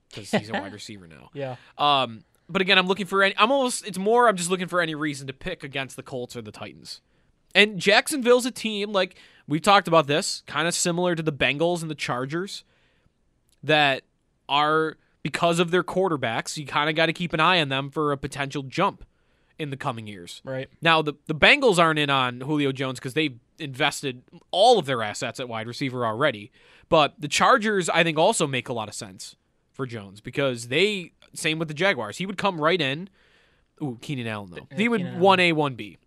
[0.09, 1.29] because he's a wide receiver now.
[1.33, 1.55] Yeah.
[1.77, 3.35] Um, but again, I'm looking for any.
[3.37, 3.85] I'm almost.
[3.85, 4.27] It's more.
[4.27, 7.01] I'm just looking for any reason to pick against the Colts or the Titans.
[7.53, 9.15] And Jacksonville's a team like
[9.47, 12.63] we've talked about this, kind of similar to the Bengals and the Chargers,
[13.63, 14.03] that
[14.47, 16.57] are because of their quarterbacks.
[16.57, 19.03] You kind of got to keep an eye on them for a potential jump
[19.59, 20.41] in the coming years.
[20.45, 20.69] Right.
[20.81, 25.01] Now the the Bengals aren't in on Julio Jones because they've invested all of their
[25.03, 26.51] assets at wide receiver already.
[26.89, 29.35] But the Chargers, I think, also make a lot of sense
[29.71, 32.17] for Jones because they same with the Jaguars.
[32.17, 33.09] He would come right in.
[33.81, 34.67] Ooh, Keenan Allen though.
[34.75, 35.97] He would one A one B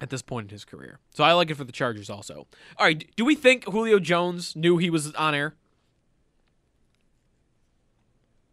[0.00, 1.00] at this point in his career.
[1.14, 2.46] So I like it for the Chargers also.
[2.76, 5.54] All right, do we think Julio Jones knew he was on air?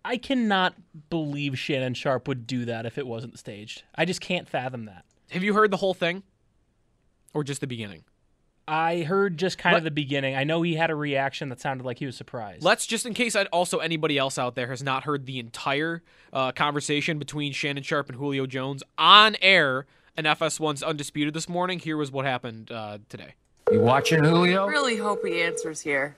[0.03, 0.75] I cannot
[1.09, 3.83] believe Shannon Sharpe would do that if it wasn't staged.
[3.95, 5.03] I just can't fathom that.
[5.31, 6.21] Have you heard the whole thing,
[7.35, 8.03] or just the beginning?
[8.67, 10.35] I heard just kind Let- of the beginning.
[10.35, 12.63] I know he had a reaction that sounded like he was surprised.
[12.63, 16.01] Let's just in case I, also anybody else out there has not heard the entire
[16.33, 19.85] uh, conversation between Shannon Sharpe and Julio Jones on air
[20.17, 21.77] and FS1's Undisputed this morning.
[21.77, 23.35] Here was what happened uh, today.
[23.71, 24.65] You watching Julio?
[24.65, 26.15] I Really hope he answers here.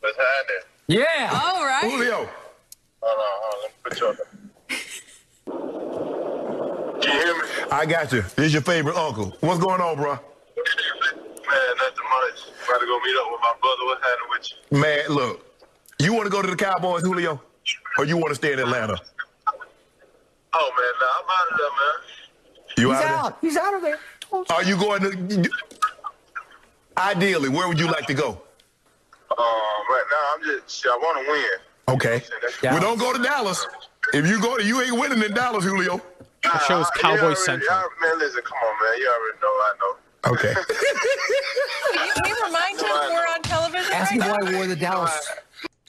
[0.00, 0.62] What's happening?
[0.86, 1.40] Yeah.
[1.44, 1.90] All right.
[1.90, 2.28] Julio.
[3.02, 3.60] Hold on, hold on.
[3.62, 4.16] Let me put you on.
[7.02, 7.70] Can you hear me?
[7.70, 8.22] I got you.
[8.22, 9.36] This is your favorite uncle.
[9.40, 10.18] What's going on, bro?
[11.52, 12.48] Man, nothing much.
[12.64, 13.84] About to go meet up with my brother.
[13.84, 14.78] What's happening with you?
[14.80, 15.36] Man, look.
[15.98, 17.40] You want to go to the Cowboys, Julio?
[17.98, 18.98] Or you want to stay in Atlanta?
[20.54, 21.96] Oh, man, nah, I'm out of there, man.
[22.78, 23.38] You He's out, out.
[23.40, 23.98] He's out of there.
[24.50, 25.50] Are you going to...
[26.96, 28.28] Ideally, where would you like to go?
[28.28, 28.38] Um,
[29.38, 31.58] right now, I'm just, I want to win.
[31.96, 32.22] Okay.
[32.62, 33.66] Well, don't go to Dallas.
[34.14, 36.00] If you go to, you ain't winning in Dallas, Julio.
[36.42, 37.70] The show is Cowboy Central.
[38.00, 38.98] Man, listen, come on, man.
[38.98, 39.96] You already know I know.
[40.26, 40.54] Okay.
[41.92, 44.38] Can you, can you remind him we're on television Ask right him now?
[44.40, 45.30] why I wore the Dallas.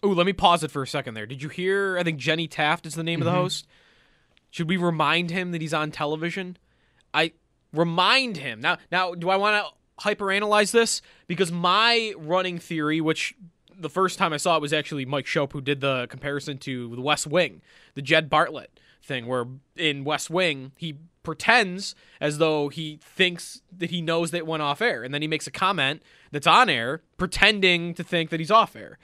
[0.06, 1.26] Ooh, let me pause it for a second there.
[1.26, 1.98] Did you hear?
[1.98, 3.41] I think Jenny Taft is the name of the mm-hmm.
[3.41, 3.67] host.
[4.50, 6.58] Should we remind him that he's on television?
[7.13, 7.34] I
[7.72, 8.78] remind him now.
[8.91, 11.02] Now, do I want to hyperanalyze this?
[11.28, 13.36] Because my running theory, which
[13.76, 16.96] the first time I saw it was actually Mike Shope who did the comparison to
[16.96, 17.62] the West Wing,
[17.96, 18.67] the Jed Bartlet
[19.02, 24.38] thing, where in West Wing he pretends as though he thinks that he knows that
[24.39, 28.03] it went off air, and then he makes a comment that's on air, pretending to
[28.03, 28.97] think that he's off air.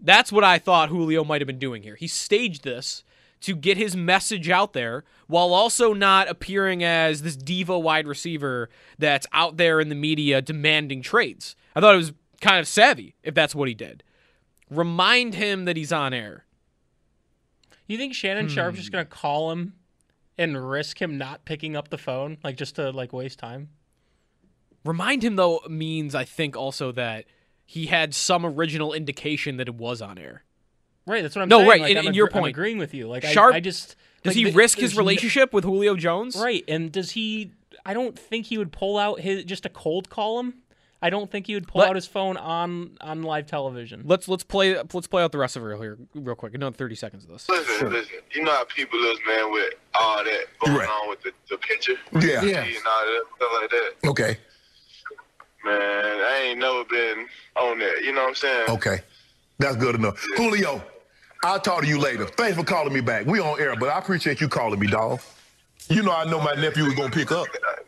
[0.00, 1.96] That's what I thought Julio might have been doing here.
[1.96, 3.02] He staged this
[3.42, 8.70] to get his message out there while also not appearing as this diva wide receiver
[8.98, 11.54] that's out there in the media demanding trades.
[11.74, 14.02] I thought it was kind of savvy if that's what he did.
[14.70, 16.44] Remind him that he's on air.
[17.86, 18.80] You think Shannon Sharpe's Hmm.
[18.80, 19.74] just gonna call him
[20.38, 23.70] and risk him not picking up the phone, like just to like waste time?
[24.84, 27.24] Remind him though means I think also that
[27.64, 30.44] he had some original indication that it was on air.
[31.06, 31.68] Right, that's what I'm No, saying.
[31.70, 32.54] right, Like, and- I'm and your agr- I'm point.
[32.56, 33.08] agreeing with you.
[33.08, 36.36] Like Sharpe- I, just Does like, he th- risk his no- relationship with Julio Jones?
[36.36, 37.52] Right, and does he?
[37.84, 40.54] I don't think he would pull out his just a cold call him.
[41.02, 44.02] I don't think he would pull Let- out his phone on on live television.
[44.06, 46.54] Let's let's play let's play out the rest of it here real quick.
[46.54, 47.48] Another thirty seconds of this.
[47.48, 48.14] Listen, listen.
[48.32, 50.88] You know how people is, man, with all that going Right.
[50.88, 51.94] on with the, the picture?
[52.14, 52.40] Yeah.
[52.40, 54.08] And all that stuff like that.
[54.08, 54.38] Okay.
[55.64, 58.02] Man, I ain't never been on that.
[58.04, 58.64] You know what I'm saying?
[58.70, 59.00] Okay.
[59.58, 60.24] That's good enough.
[60.36, 60.82] Julio,
[61.42, 62.26] I'll talk to you later.
[62.26, 63.26] Thanks for calling me back.
[63.26, 65.20] We on air, but I appreciate you calling me, dog.
[65.88, 67.46] You know I know my nephew was gonna pick up.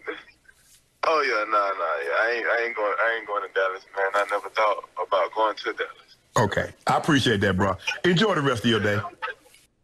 [1.05, 2.11] Oh yeah, nah, nah, yeah.
[2.21, 4.11] I ain't, I ain't going, I ain't going to Dallas, man.
[4.15, 6.17] I never thought about going to Dallas.
[6.37, 6.73] Okay.
[6.87, 7.77] I appreciate that, bro.
[8.05, 8.99] Enjoy the rest of your day.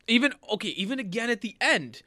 [0.06, 2.02] Even okay, even again at the end,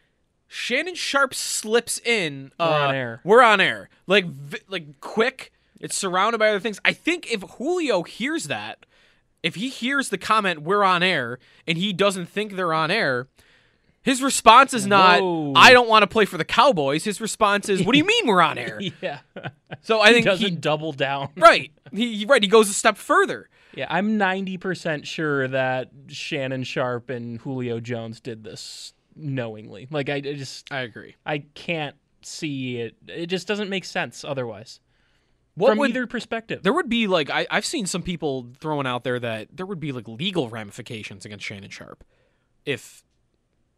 [0.48, 2.52] Shannon Sharpe slips in.
[2.60, 3.22] Uh, We're on air.
[3.24, 3.90] We're on air.
[4.06, 5.52] Like vi- like quick.
[5.80, 6.80] It's surrounded by other things.
[6.86, 8.86] I think if Julio hears that,
[9.44, 13.28] if he hears the comment "We're on air" and he doesn't think they're on air,
[14.08, 15.54] his response is not Whoa.
[15.56, 18.26] "I don't want to play for the Cowboys." His response is "What do you mean
[18.26, 19.20] we're on air?" yeah.
[19.82, 21.30] So I he think doesn't he double down.
[21.38, 21.72] right.
[21.92, 22.42] He he- right.
[22.42, 23.50] He goes a step further.
[23.76, 29.88] Yeah, I'm 90% sure that Shannon Sharpe and Julio Jones did this knowingly.
[29.92, 31.16] Like I, I just I agree.
[31.26, 32.96] I can't see it.
[33.08, 34.80] It just doesn't make sense otherwise.
[35.56, 36.64] What From would- either perspective.
[36.64, 39.80] There would be like I, I've seen some people throwing out there that there would
[39.80, 42.04] be like legal ramifications against Shannon Sharpe
[42.66, 43.04] if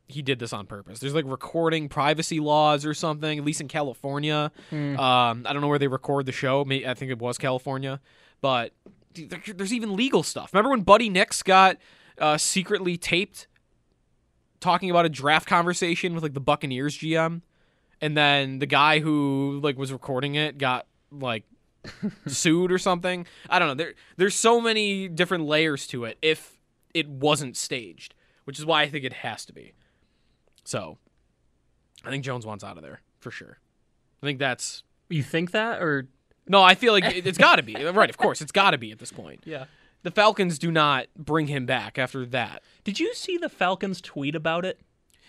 [0.10, 1.00] he did this on purpose.
[1.00, 4.52] There's like recording privacy laws or something, at least in California.
[4.72, 5.00] Hmm.
[5.00, 6.66] Um, I don't know where they record the show.
[6.68, 8.02] I think it was California,
[8.42, 8.74] but
[9.14, 10.54] there's even legal stuff.
[10.54, 11.78] Remember when Buddy Nix got
[12.18, 13.48] uh, secretly taped
[14.60, 17.42] talking about a draft conversation with like the Buccaneers GM,
[18.02, 21.44] and then the guy who like was recording it got like
[22.28, 23.28] sued or something.
[23.48, 23.76] I don't know.
[23.76, 26.58] There there's so many different layers to it if
[26.94, 29.74] it wasn't staged, which is why I think it has to be.
[30.64, 30.98] So,
[32.04, 33.60] I think Jones wants out of there for sure.
[34.22, 36.08] I think that's You think that or
[36.48, 36.62] no.
[36.64, 38.10] I feel like it, it's got to be right.
[38.10, 39.44] Of course, it's got to be at this point.
[39.46, 39.66] Yeah.
[40.04, 42.64] The Falcons do not bring him back after that.
[42.86, 44.80] Did you see the Falcons tweet about it?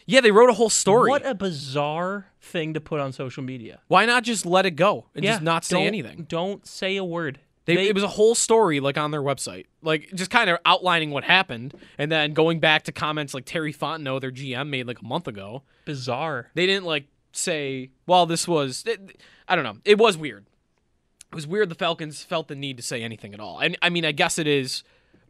[0.06, 1.10] Yeah, they wrote a whole story.
[1.10, 3.80] What a bizarre thing to put on social media.
[3.88, 6.26] Why not just let it go and yeah, just not say anything?
[6.28, 7.40] Don't say a word.
[7.70, 10.58] They, They- it was a whole story like on their website, like just kind of
[10.66, 14.86] outlining what happened, and then going back to comments like Terry Fontenot, their GM, made
[14.86, 15.62] like a month ago.
[15.84, 16.50] Bizarre.
[16.54, 19.78] They didn't like say, "Well, this was." It, I don't know.
[19.84, 20.46] It was weird.
[21.32, 21.68] It was weird.
[21.68, 24.38] The Falcons felt the need to say anything at all, and I mean, I guess
[24.38, 24.82] it is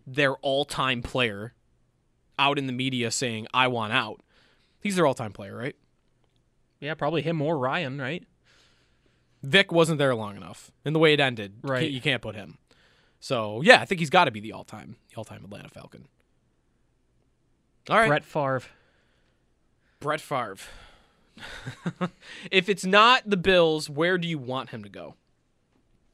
[0.06, 1.52] their all-time player
[2.38, 4.22] out in the media saying, "I want out."
[4.80, 5.76] He's their all-time player, right?
[6.80, 8.24] Yeah, probably him or Ryan, right?
[9.42, 11.80] Vick wasn't there long enough, and the way it ended, Right.
[11.80, 12.58] can't- You can't put him.
[13.20, 16.06] So yeah, I think he's got to be the all-time, the all-time Atlanta Falcon.
[17.88, 18.62] All right, Brett Favre.
[20.00, 20.56] Brett Favre.
[22.50, 25.14] if it's not the Bills, where do you want him to go?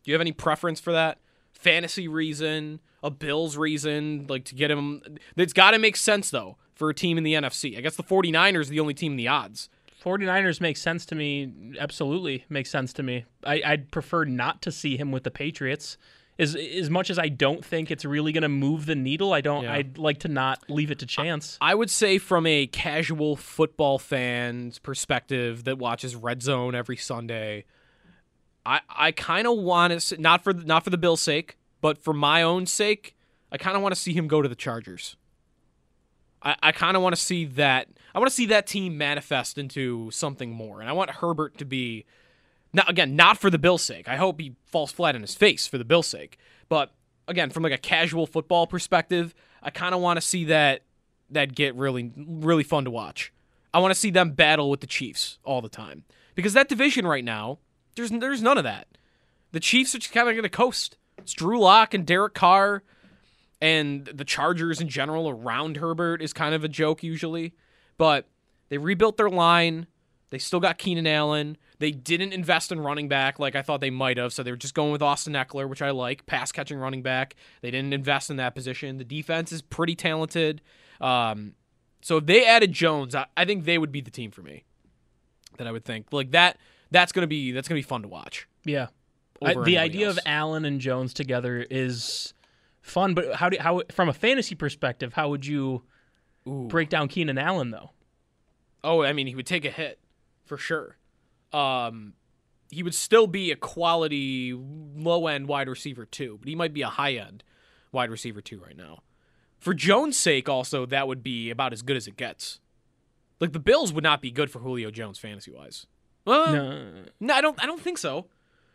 [0.04, 1.18] Do you have any preference for that?
[1.52, 5.02] Fantasy reason, a Bills reason, like to get him.
[5.36, 7.76] It's got to make sense though for a team in the NFC.
[7.76, 9.68] I guess the 49ers are the only team in the odds.
[10.04, 11.74] 49ers make sense to me.
[11.78, 13.24] Absolutely makes sense to me.
[13.44, 15.96] I, I'd prefer not to see him with the Patriots.
[16.38, 19.40] As, as much as I don't think it's really going to move the needle, I
[19.40, 19.64] don't.
[19.64, 19.72] Yeah.
[19.72, 21.56] I'd like to not leave it to chance.
[21.62, 27.64] I would say from a casual football fan's perspective that watches Red Zone every Sunday,
[28.66, 32.12] I I kind of want to not for not for the Bills' sake, but for
[32.12, 33.16] my own sake,
[33.50, 35.16] I kind of want to see him go to the Chargers.
[36.42, 37.88] I, I kind of want to see that.
[38.16, 41.66] I want to see that team manifest into something more, and I want Herbert to
[41.66, 42.06] be.
[42.72, 44.08] Now, again, not for the Bills' sake.
[44.08, 46.38] I hope he falls flat on his face for the Bills' sake.
[46.70, 46.94] But
[47.28, 50.80] again, from like a casual football perspective, I kind of want to see that
[51.30, 53.34] that get really really fun to watch.
[53.74, 57.06] I want to see them battle with the Chiefs all the time because that division
[57.06, 57.58] right now,
[57.96, 58.88] there's there's none of that.
[59.52, 60.96] The Chiefs are just kind of going to coast.
[61.18, 62.82] It's Drew Lock and Derek Carr,
[63.60, 67.52] and the Chargers in general around Herbert is kind of a joke usually.
[67.98, 68.26] But
[68.68, 69.86] they rebuilt their line.
[70.30, 71.56] They still got Keenan Allen.
[71.78, 74.56] They didn't invest in running back like I thought they might have, so they were
[74.56, 77.36] just going with Austin Ekeler, which I like, pass catching running back.
[77.60, 78.98] They didn't invest in that position.
[78.98, 80.62] The defense is pretty talented.
[81.00, 81.54] Um,
[82.02, 84.64] so if they added Jones, I, I think they would be the team for me.
[85.58, 86.58] That I would think like that.
[86.90, 88.46] That's gonna be that's gonna be fun to watch.
[88.64, 88.88] Yeah.
[89.44, 90.16] I, the idea else.
[90.16, 92.32] of Allen and Jones together is
[92.80, 95.82] fun, but how do how from a fantasy perspective, how would you
[96.46, 97.90] break down Keenan Allen though?
[98.84, 99.98] Oh, I mean, he would take a hit
[100.44, 100.96] for sure.
[101.52, 102.14] Um,
[102.70, 106.82] he would still be a quality low end wide receiver too, but he might be
[106.82, 107.42] a high end
[107.92, 109.00] wide receiver too right now.
[109.58, 112.60] For Jones' sake, also that would be about as good as it gets.
[113.40, 115.86] Like the Bills would not be good for Julio Jones fantasy wise.
[116.24, 116.92] Well, No.
[117.20, 117.62] no, I don't.
[117.62, 118.26] I don't think so.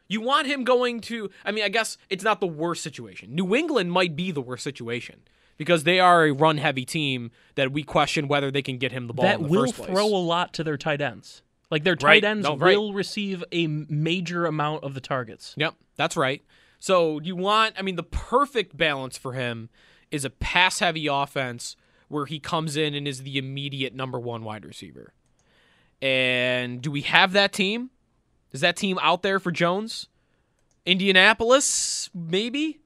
[0.07, 1.29] You want him going to.
[1.45, 3.33] I mean, I guess it's not the worst situation.
[3.33, 5.21] New England might be the worst situation
[5.57, 9.07] because they are a run heavy team that we question whether they can get him
[9.07, 9.89] the ball that in the will first place.
[9.89, 11.43] throw a lot to their tight ends.
[11.69, 12.23] Like their tight Right.
[12.23, 12.77] ends No, right.
[12.77, 15.53] will receive a major amount of the targets.
[15.57, 16.43] Yep, that's right.
[16.79, 19.69] So you want, I mean, the perfect balance for him
[20.09, 21.75] is a pass heavy offense
[22.09, 25.13] where he comes in and is the immediate number one wide receiver.
[26.01, 27.91] And do we have that team?
[28.51, 30.07] Is that team out there for Jones?
[30.85, 32.81] Indianapolis, maybe?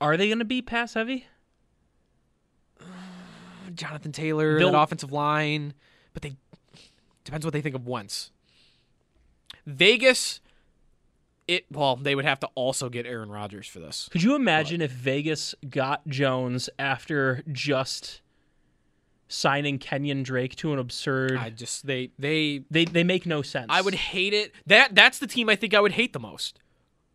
[0.00, 1.26] Are they going to be pass heavy?
[3.80, 5.74] Jonathan Taylor, They'll- that offensive line,
[6.12, 6.34] but they
[7.24, 8.30] depends what they think of Wentz.
[9.66, 10.40] Vegas,
[11.48, 14.08] it well, they would have to also get Aaron Rodgers for this.
[14.10, 18.20] Could you imagine if Vegas got Jones after just
[19.28, 21.36] signing Kenyon Drake to an absurd?
[21.36, 23.66] I just they they they they make no sense.
[23.70, 24.52] I would hate it.
[24.66, 26.58] That that's the team I think I would hate the most.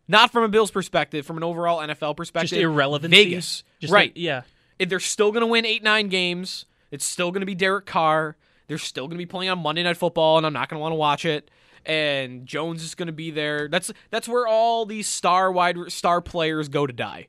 [0.08, 2.58] Not from a Bills perspective, from an overall NFL perspective.
[2.58, 3.24] irrelevancy?
[3.24, 4.10] Vegas, Just right?
[4.10, 4.42] like- yeah.
[4.78, 7.86] If they're still going to win eight nine games, it's still going to be Derek
[7.86, 8.36] Carr.
[8.68, 10.82] They're still going to be playing on Monday Night Football, and I'm not going to
[10.82, 11.50] want to watch it.
[11.84, 13.68] And Jones is going to be there.
[13.68, 17.28] That's that's where all these star wide star players go to die,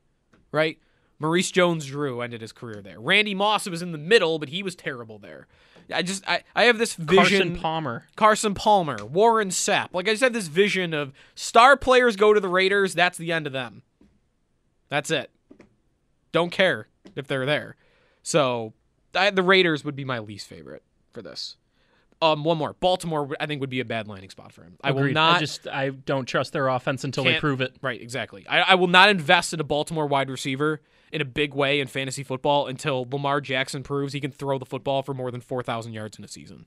[0.52, 0.80] right?
[1.20, 3.00] Maurice Jones-Drew ended his career there.
[3.00, 5.48] Randy Moss was in the middle, but he was terrible there.
[5.94, 7.18] I just I, I have this vision.
[7.18, 8.06] Carson Palmer.
[8.16, 9.90] Carson Palmer, Warren Sapp.
[9.94, 12.94] Like I just have this vision of star players go to the Raiders.
[12.94, 13.84] That's the end of them.
[14.90, 15.32] That's it.
[16.32, 17.76] Don't care if they're there.
[18.24, 18.74] So
[19.16, 21.58] I, the Raiders would be my least favorite for this.
[22.22, 22.74] Um, one more.
[22.74, 24.78] Baltimore, I think, would be a bad landing spot for him.
[24.84, 25.38] I will not.
[25.38, 27.76] I just I don't trust their offense until they prove it.
[27.82, 28.46] Right, exactly.
[28.48, 31.88] I, I will not invest in a Baltimore wide receiver in a big way in
[31.88, 35.94] fantasy football until Lamar Jackson proves he can throw the football for more than 4,000
[35.94, 36.66] yards in a season.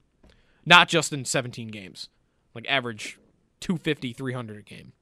[0.65, 2.09] Not just in 17 games.
[2.55, 3.19] Like average
[3.61, 4.93] 250, 300 a game.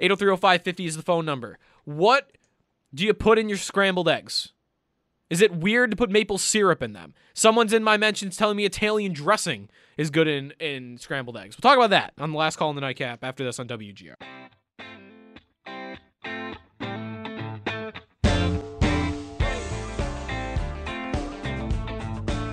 [0.00, 1.58] 8030550 is the phone number.
[1.84, 2.32] What
[2.94, 4.52] do you put in your scrambled eggs?
[5.28, 7.14] Is it weird to put maple syrup in them?
[7.32, 11.56] Someone's in my mentions telling me Italian dressing is good in, in scrambled eggs.
[11.56, 14.14] We'll talk about that on the last call in the nightcap after this on WGR.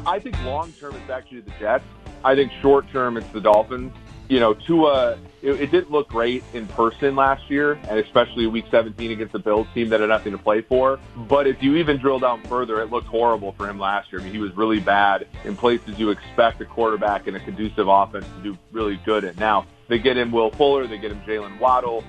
[0.07, 1.83] I think long term it's actually the Jets.
[2.25, 3.93] I think short term it's the Dolphins.
[4.27, 8.65] You know, Tua, it, it didn't look great in person last year, and especially Week
[8.71, 10.99] 17 against the Bills team that had nothing to play for.
[11.15, 14.21] But if you even drill down further, it looked horrible for him last year.
[14.21, 17.87] I mean, he was really bad in places you expect a quarterback in a conducive
[17.87, 19.37] offense to do really good at.
[19.37, 22.03] Now they get him Will Fuller, they get him Jaylen Waddle,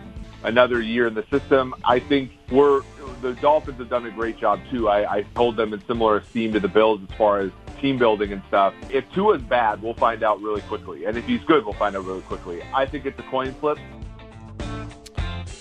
[0.45, 1.74] another year in the system.
[1.85, 2.83] I think we're
[3.20, 4.89] the Dolphins have done a great job too.
[4.89, 7.51] I, I hold them in similar esteem to the Bills as far as
[7.83, 8.72] team building and stuff.
[8.89, 12.07] If Tua's bad, we'll find out really quickly, and if he's good, we'll find out
[12.07, 12.62] really quickly.
[12.74, 13.78] I think it's a coin flip.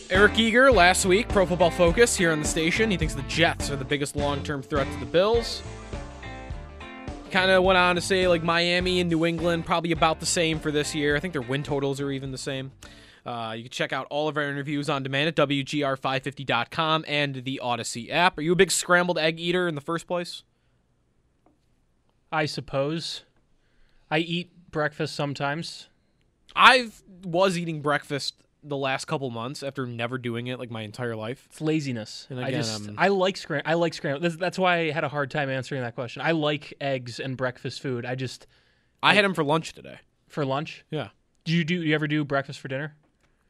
[0.09, 2.91] Eric Eager last week, Pro Football Focus here on the station.
[2.91, 5.63] He thinks the Jets are the biggest long-term threat to the Bills.
[7.31, 10.59] Kind of went on to say like Miami and New England probably about the same
[10.59, 11.15] for this year.
[11.15, 12.73] I think their win totals are even the same.
[13.25, 17.61] Uh, you can check out all of our interviews on demand at WGR550.com and the
[17.63, 18.37] Audacy app.
[18.37, 20.43] Are you a big scrambled egg eater in the first place?
[22.31, 23.23] I suppose.
[24.09, 25.87] I eat breakfast sometimes.
[26.55, 26.89] I
[27.23, 31.47] was eating breakfast the last couple months after never doing it like my entire life.
[31.49, 32.27] It's laziness.
[32.29, 34.23] And I just um, I like scram I like scrambled.
[34.23, 36.21] That's, that's why I had a hard time answering that question.
[36.21, 38.05] I like eggs and breakfast food.
[38.05, 38.47] I just
[39.01, 39.97] I had them for lunch today.
[40.27, 40.85] for lunch.
[40.91, 41.09] Yeah.
[41.43, 42.95] Do you do you ever do breakfast for dinner?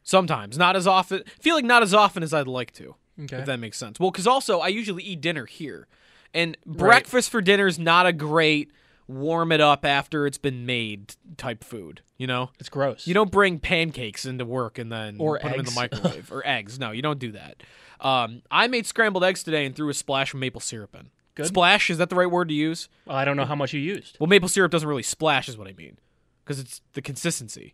[0.03, 1.23] Sometimes, not as often.
[1.39, 2.95] Feel like not as often as I'd like to.
[3.23, 3.37] Okay.
[3.37, 3.99] If that makes sense.
[3.99, 5.87] Well, because also I usually eat dinner here,
[6.33, 8.71] and breakfast for dinner is not a great
[9.07, 12.01] warm it up after it's been made type food.
[12.17, 13.07] You know, It's gross.
[13.07, 15.75] you don't bring pancakes into work and then Or put them in the eggs.
[15.75, 16.79] microwave or eggs.
[16.79, 17.63] No, you don't do that.
[17.99, 21.09] Um, I made scrambled eggs today and threw a splash of maple syrup in.
[21.35, 21.47] Good.
[21.47, 22.89] Splash is that the right word to use?
[23.05, 24.17] Well, I don't know how much you used.
[24.19, 25.97] Well, maple syrup doesn't really splash, is what I mean,
[26.43, 27.73] because it's the consistency.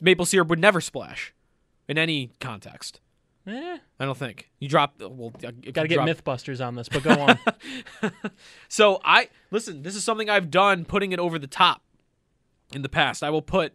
[0.00, 1.32] Maple syrup would never splash
[1.88, 3.00] in any context.
[3.46, 4.94] Eh, I don't think you drop.
[5.00, 7.10] Well, if you got to get drop- MythBusters on this, but go
[8.02, 8.12] on.
[8.68, 9.82] So I listen.
[9.82, 11.82] This is something I've done, putting it over the top.
[12.72, 13.74] In the past, I will put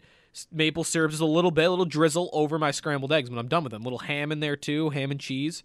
[0.52, 3.48] maple syrup just a little bit, a little drizzle over my scrambled eggs when I'm
[3.48, 3.84] done with them.
[3.84, 5.64] little ham in there too, ham and cheese,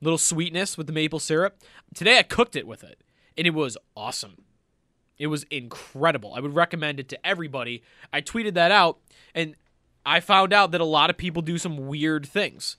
[0.00, 1.58] little sweetness with the maple syrup.
[1.94, 3.00] Today I cooked it with it,
[3.36, 4.44] and it was awesome.
[5.18, 6.34] It was incredible.
[6.34, 7.82] I would recommend it to everybody.
[8.12, 8.98] I tweeted that out,
[9.34, 9.54] and
[10.04, 12.76] I found out that a lot of people do some weird things.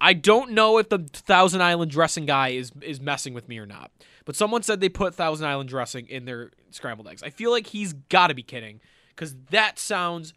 [0.00, 3.66] I don't know if the Thousand Island dressing guy is is messing with me or
[3.66, 3.90] not.
[4.24, 7.22] But someone said they put Thousand Island dressing in their scrambled eggs.
[7.22, 8.80] I feel like he's got to be kidding
[9.10, 10.34] because that sounds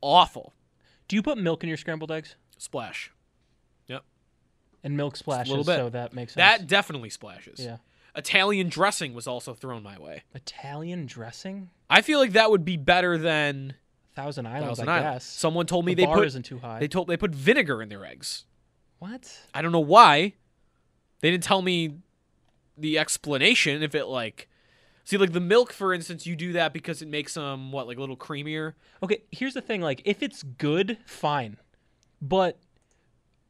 [0.00, 0.52] awful.
[1.08, 2.36] Do you put milk in your scrambled eggs?
[2.58, 3.10] Splash.
[3.88, 4.04] Yep.
[4.84, 5.78] And milk splashes, a little bit.
[5.78, 6.58] so that makes sense.
[6.58, 7.58] That definitely splashes.
[7.58, 7.78] Yeah.
[8.14, 10.22] Italian dressing was also thrown my way.
[10.34, 11.70] Italian dressing?
[11.88, 13.74] I feel like that would be better than
[14.14, 15.14] Thousand Islands, Thousand I Island.
[15.14, 15.24] guess.
[15.24, 16.78] Someone told me The they bar put isn't too high.
[16.80, 18.44] They told they put vinegar in their eggs.
[19.00, 19.40] What?
[19.52, 20.34] I don't know why.
[21.20, 21.96] They didn't tell me
[22.78, 23.82] the explanation.
[23.82, 24.48] If it like,
[25.04, 27.96] see, like the milk, for instance, you do that because it makes them what like
[27.96, 28.74] a little creamier.
[29.02, 29.80] Okay, here's the thing.
[29.80, 31.56] Like, if it's good, fine.
[32.22, 32.58] But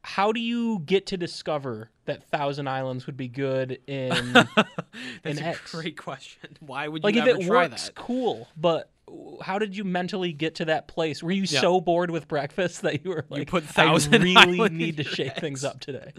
[0.03, 4.57] how do you get to discover that Thousand Islands would be good in That's
[5.25, 6.57] in a great question.
[6.59, 7.95] Why would you Like, if it try works, that?
[7.95, 8.47] cool.
[8.57, 8.89] But
[9.41, 11.21] how did you mentally get to that place?
[11.23, 11.61] Were you Yeah.
[11.61, 15.03] so bored with breakfast that you were like, put I Thousand really Island need to
[15.03, 16.13] shake things up today?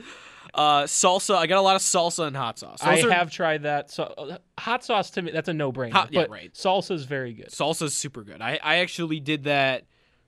[0.54, 1.34] Uh, salsa.
[1.36, 2.80] I got a lot of salsa and hot sauce.
[2.82, 3.90] I are- have tried that.
[3.90, 5.94] So uh, hot sauce to me, that's a no-brainer.
[6.10, 6.52] Yeah, but right.
[6.52, 7.48] Salsa's very good.
[7.48, 8.42] Salsa's super good.
[8.42, 9.84] I, I actually did that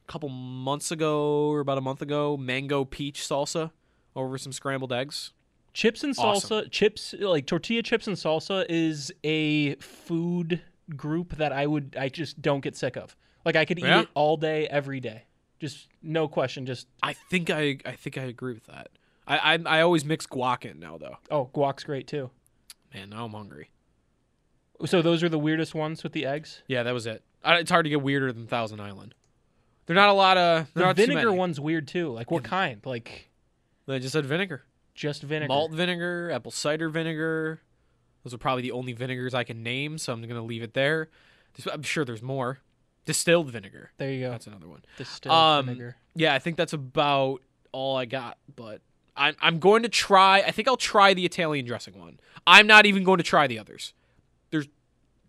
[0.08, 2.36] a couple months ago or about a month ago.
[2.38, 3.70] Mango peach salsa
[4.16, 5.32] over some scrambled eggs.
[5.74, 6.26] Chips and salsa,
[6.60, 6.70] Awesome.
[6.70, 10.62] chips like tortilla chips and salsa is a food
[10.96, 13.16] group that I would I just don't get sick of.
[13.44, 14.00] Like I could eat Yeah?
[14.02, 15.24] it all day, every day.
[15.60, 16.66] Just no question.
[16.66, 18.88] Just I think I I think I agree with that.
[19.26, 21.16] I I, I always mix guac in now though.
[21.30, 22.30] oh, guac's great too.
[22.92, 23.70] Man, now I'm hungry.
[24.86, 26.62] So those are the weirdest ones with the eggs.
[26.66, 27.22] Yeah, that was it.
[27.42, 29.14] I, it's hard to get weirder than Thousand Island.
[29.86, 30.66] They're not a lot of.
[30.74, 32.10] The they're not too vinegar one's weird too.
[32.10, 32.80] Like what kind?
[32.84, 33.30] Like
[33.86, 34.64] They just said vinegar.
[34.94, 35.48] just vinegar.
[35.48, 37.60] Malt vinegar, apple cider vinegar.
[38.24, 40.74] Those are probably the only vinegars I can name, so I'm going to leave it
[40.74, 41.10] there.
[41.70, 42.58] I'm sure there's more.
[43.04, 43.90] Distilled vinegar.
[43.98, 44.30] There you go.
[44.30, 44.82] That's another one.
[44.96, 45.96] Distilled Um, vinegar.
[46.14, 48.38] Yeah, I think that's about all I got.
[48.56, 48.80] But
[49.14, 50.38] I'm I'm going to try.
[50.40, 52.18] I think I'll try the Italian dressing one.
[52.46, 53.92] I'm not even going to try the others.
[54.50, 54.68] There's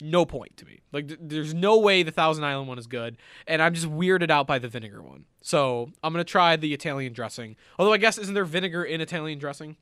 [0.02, 0.80] no point to me.
[0.94, 4.30] Like th- there's no way the Thousand Island one is good, and I'm just weirded
[4.30, 5.26] out by the vinegar one.
[5.42, 7.56] So I'm gonna try the Italian dressing.
[7.78, 9.76] Although I guess isn't there vinegar in Italian dressing?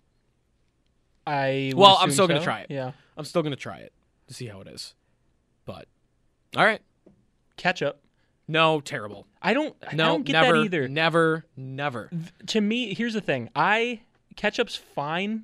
[1.26, 2.68] I Well, I'm still gonna try it.
[2.70, 2.92] Yeah.
[3.18, 3.94] I'm still gonna try it
[4.28, 4.94] to see how it is.
[5.66, 5.88] But
[6.56, 6.82] all right,
[7.58, 8.02] Ketchup.
[8.48, 9.28] no, terrible.
[9.42, 9.76] I don't.
[9.88, 10.88] I No, don't get never, that either.
[10.88, 12.10] Never, never.
[12.48, 13.50] to me, here's the thing.
[13.56, 14.02] I
[14.36, 15.44] ketchup's fine,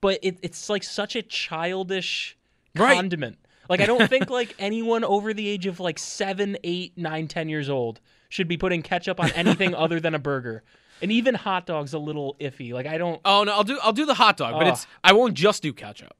[0.00, 2.36] but it, it's like such a childish
[2.74, 2.94] Right.
[2.94, 3.38] condiment.
[3.68, 7.48] Like I don't think like anyone over the age of like seven, eight, nine, ten
[7.48, 10.62] years old should be putting ketchup on anything other than a burger.
[11.00, 12.72] And even hot dogs a little iffy.
[12.72, 13.20] Like I don't.
[13.24, 14.72] Oh no, I'll do I'll do the hot dog, but Ugh.
[14.74, 16.14] it's I won't just do ketchup.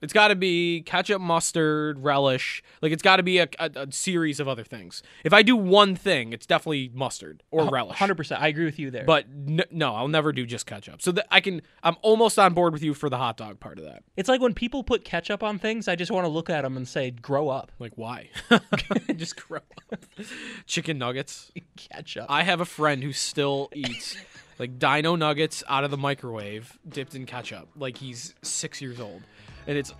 [0.00, 2.62] It's got to be ketchup, mustard, relish.
[2.82, 5.02] Like it's got to be a, a, a series of other things.
[5.24, 7.98] If I do one thing, it's definitely mustard or relish.
[7.98, 8.40] Hundred percent.
[8.40, 9.04] I agree with you there.
[9.04, 11.02] But n- no, I'll never do just ketchup.
[11.02, 13.78] So that I can, I'm almost on board with you for the hot dog part
[13.78, 14.02] of that.
[14.16, 16.76] it's like when people put ketchup on things, I just want to look at them
[16.76, 18.30] and say, "Grow up." Like why?
[19.16, 19.60] just grow
[19.92, 20.04] up.
[20.66, 21.50] Chicken nuggets.
[21.76, 22.26] Ketchup.
[22.28, 24.16] I have a friend who still eats
[24.58, 27.68] like dino nuggets out of the microwave dipped in ketchup.
[27.76, 29.22] Like he's six years old,
[29.68, 29.94] and it's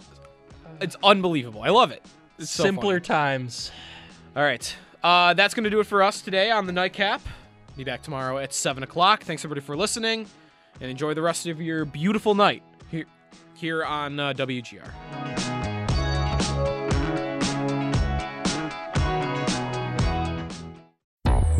[0.80, 1.62] it's unbelievable.
[1.62, 2.04] I love it.
[2.38, 3.04] It's so Simpler funny.
[3.04, 3.70] times.
[4.34, 7.20] All right, uh, that's gonna do it for us today on the nightcap.
[7.76, 9.22] Be back tomorrow at seven o'clock.
[9.22, 10.26] Thanks everybody for listening,
[10.80, 13.06] and enjoy the rest of your beautiful night here
[13.54, 14.90] here on uh, WGR.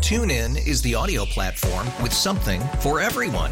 [0.01, 3.51] TuneIn is the audio platform with something for everyone.